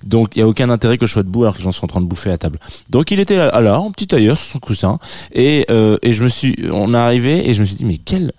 Donc 0.05 0.37
il 0.37 0.39
y 0.39 0.43
a 0.43 0.49
aucun 0.49 0.71
intérêt 0.71 0.97
que 0.97 1.07
je 1.07 1.13
sois 1.13 1.23
debout 1.23 1.43
alors 1.43 1.53
que 1.55 1.59
les 1.59 1.65
gens 1.65 1.73
sont 1.73 1.85
en 1.85 1.89
train 1.89 2.01
de 2.01 2.07
bouffer 2.07 2.31
à 2.31 2.39
table. 2.39 2.59
Donc 2.89 3.11
il 3.11 3.21
était 3.21 3.37
là, 3.37 3.81
en 3.81 3.91
petit 3.91 4.07
tailleur 4.07 4.37
sur 4.37 4.53
son 4.53 4.59
coussin 4.59 4.99
et 5.33 5.67
euh, 5.71 5.99
et 6.03 6.13
je 6.13 6.23
me 6.25 6.29
suis 6.29 6.57
on 6.73 6.95
est 6.95 6.99
arrivé 6.99 7.49
et 7.49 7.55
je 7.55 7.61
me 7.61 7.67
suis 7.67 7.77
dit 7.77 7.85
mais 7.85 7.99
quelle 7.99 8.33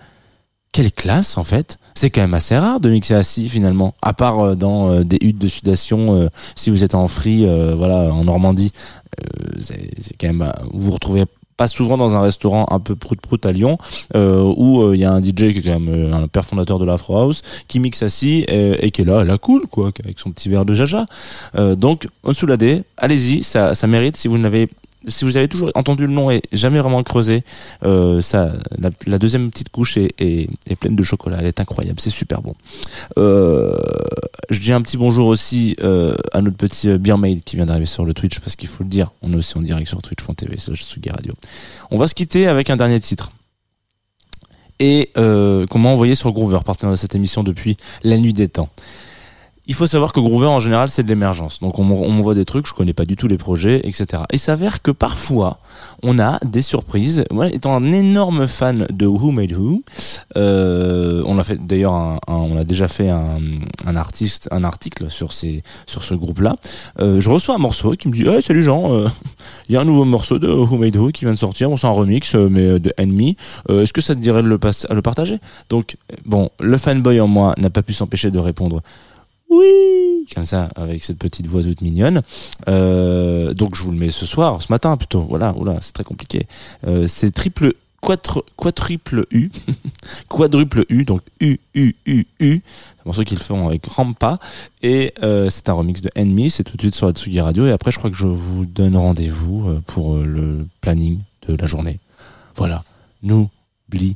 quelle 0.72 0.92
classe 0.92 1.38
en 1.38 1.44
fait. 1.44 1.78
C'est 1.96 2.10
quand 2.10 2.22
même 2.22 2.34
assez 2.34 2.58
rare 2.58 2.80
de 2.80 2.90
mixer 2.90 3.16
assis 3.16 3.50
finalement, 3.50 3.96
à 4.02 4.14
part 4.14 4.40
euh, 4.40 4.56
dans 4.56 4.90
euh, 4.90 5.04
des 5.04 5.18
huttes 5.22 5.40
de 5.40 5.48
sudation 5.48 6.16
euh, 6.16 6.28
si 6.56 6.70
vous 6.70 6.84
êtes 6.84 6.96
en 6.96 7.08
free 7.08 7.46
euh, 7.46 7.76
voilà 7.76 8.14
en 8.14 8.24
Normandie, 8.24 8.72
euh, 9.20 9.58
c'est 9.60 9.92
c'est 10.00 10.16
quand 10.20 10.28
même 10.28 10.42
euh, 10.44 10.52
vous 10.72 10.88
vous 10.88 10.92
retrouvez 10.92 11.26
pas 11.60 11.68
souvent 11.68 11.98
dans 11.98 12.16
un 12.16 12.22
restaurant 12.22 12.66
un 12.72 12.80
peu 12.80 12.96
prout-prout 12.96 13.46
à 13.46 13.52
Lyon 13.52 13.78
euh, 14.16 14.42
où 14.56 14.82
euh, 14.82 14.96
il 14.96 15.02
y 15.02 15.04
a 15.04 15.12
un 15.12 15.22
DJ 15.22 15.52
qui 15.52 15.60
est 15.60 15.62
quand 15.62 15.78
même 15.78 15.90
euh, 15.90 16.14
un 16.14 16.30
père 16.30 16.46
fondateur 16.46 16.80
de 16.80 16.86
l'Afro 16.86 17.18
House 17.18 17.42
qui 17.68 17.82
mixe 17.82 18.02
assis 18.02 18.46
et, 18.48 18.86
et 18.86 18.92
qui 18.92 19.02
est 19.02 19.06
là, 19.06 19.26
la 19.26 19.38
cool 19.38 19.68
quoi, 19.68 19.92
avec 20.02 20.20
son 20.20 20.32
petit 20.32 20.48
verre 20.48 20.64
de 20.64 20.74
jaja. 20.74 21.06
Euh, 21.56 21.76
donc 21.76 22.08
Onsoulade, 22.24 22.86
allez-y, 22.96 23.44
ça, 23.44 23.76
ça 23.76 23.88
mérite 23.88 24.16
si 24.16 24.30
vous 24.30 24.38
n'avez 24.38 24.70
si 25.08 25.26
vous 25.26 25.38
avez 25.38 25.48
toujours 25.48 25.72
entendu 25.76 26.06
le 26.06 26.14
nom 26.14 26.30
et 26.30 26.42
jamais 26.52 26.80
vraiment 26.80 27.02
creusé, 27.04 27.44
euh, 27.84 28.22
ça, 28.22 28.52
la, 28.78 29.18
deuxième 29.18 29.50
petite 29.50 29.70
couche 29.70 29.98
est, 29.98 30.14
est, 30.20 30.50
est 30.68 30.76
pleine 30.76 30.96
de 30.96 31.04
chocolat. 31.04 31.38
Elle 31.40 31.48
est 31.48 31.60
incroyable, 31.60 32.00
c'est 32.00 32.10
super 32.10 32.42
bon. 32.42 32.56
Euh, 33.18 33.76
je 34.50 34.60
dis 34.60 34.72
un 34.72 34.82
petit 34.82 34.98
bonjour 34.98 35.28
aussi 35.28 35.76
euh, 35.82 36.16
à 36.34 36.42
notre 36.42 36.58
petit 36.58 36.90
Beer 36.98 37.18
Made 37.18 37.42
qui 37.44 37.56
vient 37.56 37.66
d'arriver 37.66 37.86
sur 37.86 38.04
le 38.04 38.14
Twitch 38.14 38.40
parce 38.40 38.56
qu'il 38.56 38.68
faut 38.68 38.84
le 38.84 38.90
dire, 38.90 39.12
on 39.22 39.32
est 39.34 39.38
aussi 39.38 39.58
en 39.58 39.62
direct 39.62 39.88
sur 39.88 40.02
twitch.tv 40.02 40.58
Radio. 41.12 41.34
On 41.92 41.98
va 41.98 42.08
se 42.08 42.16
quitter 42.16 42.48
avec 42.48 42.70
un 42.70 42.76
dernier 42.76 43.00
titre. 43.00 43.32
Et 44.82 45.12
euh, 45.18 45.68
qu'on 45.68 45.80
m'a 45.80 45.90
envoyé 45.90 46.16
sur 46.16 46.32
Groover, 46.32 46.60
partenaire 46.66 46.92
de 46.92 46.98
cette 46.98 47.14
émission 47.14 47.44
depuis 47.44 47.76
la 48.04 48.18
nuit 48.18 48.32
des 48.34 48.48
temps. 48.48 48.70
Il 49.70 49.76
faut 49.76 49.88
savoir 49.88 50.12
que 50.12 50.20
Groover 50.20 50.48
en 50.48 50.60
général 50.60 50.90
c'est 50.90 51.04
de 51.04 51.08
l'émergence. 51.08 51.60
Donc 51.62 51.80
on 51.80 51.84
on 51.90 52.10
m'envoie 52.12 52.36
des 52.36 52.44
trucs, 52.46 52.66
je 52.68 52.74
connais 52.74 52.94
pas 52.94 53.06
du 53.06 53.16
tout 53.16 53.28
les 53.30 53.38
projets, 53.38 53.80
etc. 53.88 54.24
Et 54.32 54.38
s'avère 54.38 54.82
que 54.82 54.92
parfois 54.92 55.60
on 56.04 56.20
a 56.20 56.40
des 56.44 56.62
surprises. 56.62 57.24
Moi, 57.32 57.48
étant 57.48 57.76
un 57.76 57.86
énorme 57.86 58.48
fan 58.48 58.86
de 58.90 59.06
Who 59.06 59.32
Made 59.32 59.54
Who, 59.54 59.84
euh, 60.38 61.22
on 61.26 61.38
a 61.38 61.44
fait 61.44 61.58
d'ailleurs, 61.66 61.94
un, 61.94 62.18
un- 62.28 62.34
on 62.34 62.58
a 62.58 62.64
déjà 62.64 62.88
fait 62.88 63.10
un, 63.10 63.38
un 63.86 63.96
artiste, 63.96 64.48
un 64.52 64.64
article 64.64 65.10
sur 65.10 65.34
ces, 65.34 65.64
sur 65.86 66.04
ce 66.04 66.14
groupe-là. 66.16 66.56
Euh, 67.00 67.20
je 67.22 67.30
reçois 67.30 67.56
un 67.56 67.60
morceau 67.60 67.92
qui 67.92 68.08
me 68.08 68.14
dit, 68.14 68.28
hey, 68.28 68.42
salut 68.42 68.64
Jean, 68.64 68.94
euh, 68.94 69.08
il 69.70 69.74
y 69.76 69.78
a 69.78 69.82
un 69.82 69.86
nouveau 69.86 70.06
morceau 70.06 70.40
de 70.40 70.48
Who 70.50 70.78
Made 70.78 70.96
Who 70.96 71.10
qui 71.12 71.26
vient 71.26 71.34
de 71.34 71.40
sortir. 71.40 71.70
C'est 71.78 71.88
un 71.88 71.92
remix, 71.92 72.36
euh, 72.36 72.48
mais 72.50 72.66
euh, 72.66 72.80
de 72.80 72.92
Enemy. 72.98 73.36
Euh, 73.70 73.84
Est-ce 73.84 73.94
que 73.94 74.02
ça 74.02 74.16
te 74.16 74.20
dirait 74.20 74.42
de 74.44 74.48
le, 74.48 74.60
le 74.92 75.02
partager? 75.02 75.40
Donc, 75.70 75.98
euh, 76.12 76.16
bon, 76.26 76.50
le 76.60 76.78
fanboy 76.78 77.20
en 77.22 77.28
moi 77.28 77.54
n'a 77.58 77.70
pas 77.70 77.82
pu 77.84 77.94
s'empêcher 77.94 78.32
de 78.32 78.40
répondre 78.40 78.82
oui, 79.50 80.28
comme 80.36 80.46
ça, 80.46 80.70
avec 80.76 81.04
cette 81.04 81.18
petite 81.18 81.48
voix 81.48 81.64
toute 81.64 81.82
mignonne. 81.82 82.22
Euh, 82.68 83.54
donc 83.54 83.76
je 83.76 83.84
vous 83.84 83.92
le 83.92 83.98
mets 83.98 84.10
ce 84.10 84.26
soir, 84.26 84.62
ce 84.62 84.72
matin 84.72 84.96
plutôt. 84.96 85.24
Voilà, 85.24 85.56
oula, 85.58 85.78
c'est 85.82 85.94
très 85.94 86.04
compliqué. 86.04 86.48
Euh, 86.86 87.08
c'est 87.08 87.32
triple, 87.32 87.74
quatre, 88.02 88.46
quadruple 88.56 89.26
U, 89.32 89.50
quadruple 90.28 90.86
U, 90.90 91.04
donc 91.06 91.22
U, 91.42 91.58
U, 91.74 91.96
U, 92.06 92.26
U. 92.40 92.62
C'est 92.62 93.02
un 93.02 93.06
morceau 93.06 93.24
qu'ils 93.24 93.40
font 93.40 93.68
avec 93.68 93.86
Rampa. 93.86 94.40
Et 94.82 95.14
euh, 95.24 95.50
c'est 95.50 95.70
un 95.70 95.74
remix 95.74 96.02
de 96.02 96.10
Enemy, 96.16 96.50
c'est 96.50 96.64
tout 96.64 96.78
de 96.78 96.82
suite 96.82 96.96
sur 96.96 97.08
la 97.08 97.14
Tsugi 97.14 97.42
Radio. 97.42 97.68
Et 97.68 97.72
après, 97.72 97.92
je 97.92 97.98
crois 97.98 98.10
que 98.10 98.18
je 98.18 98.28
vous 98.28 98.66
donne 98.66 98.96
rendez-vous 98.96 99.70
euh, 99.70 99.82
pour 99.86 100.16
euh, 100.16 100.24
le 100.26 100.68
planning 100.82 101.20
de 101.48 101.56
la 101.56 101.68
journée. 101.68 102.00
Voilà, 102.56 102.84
n'oubliez 103.24 104.16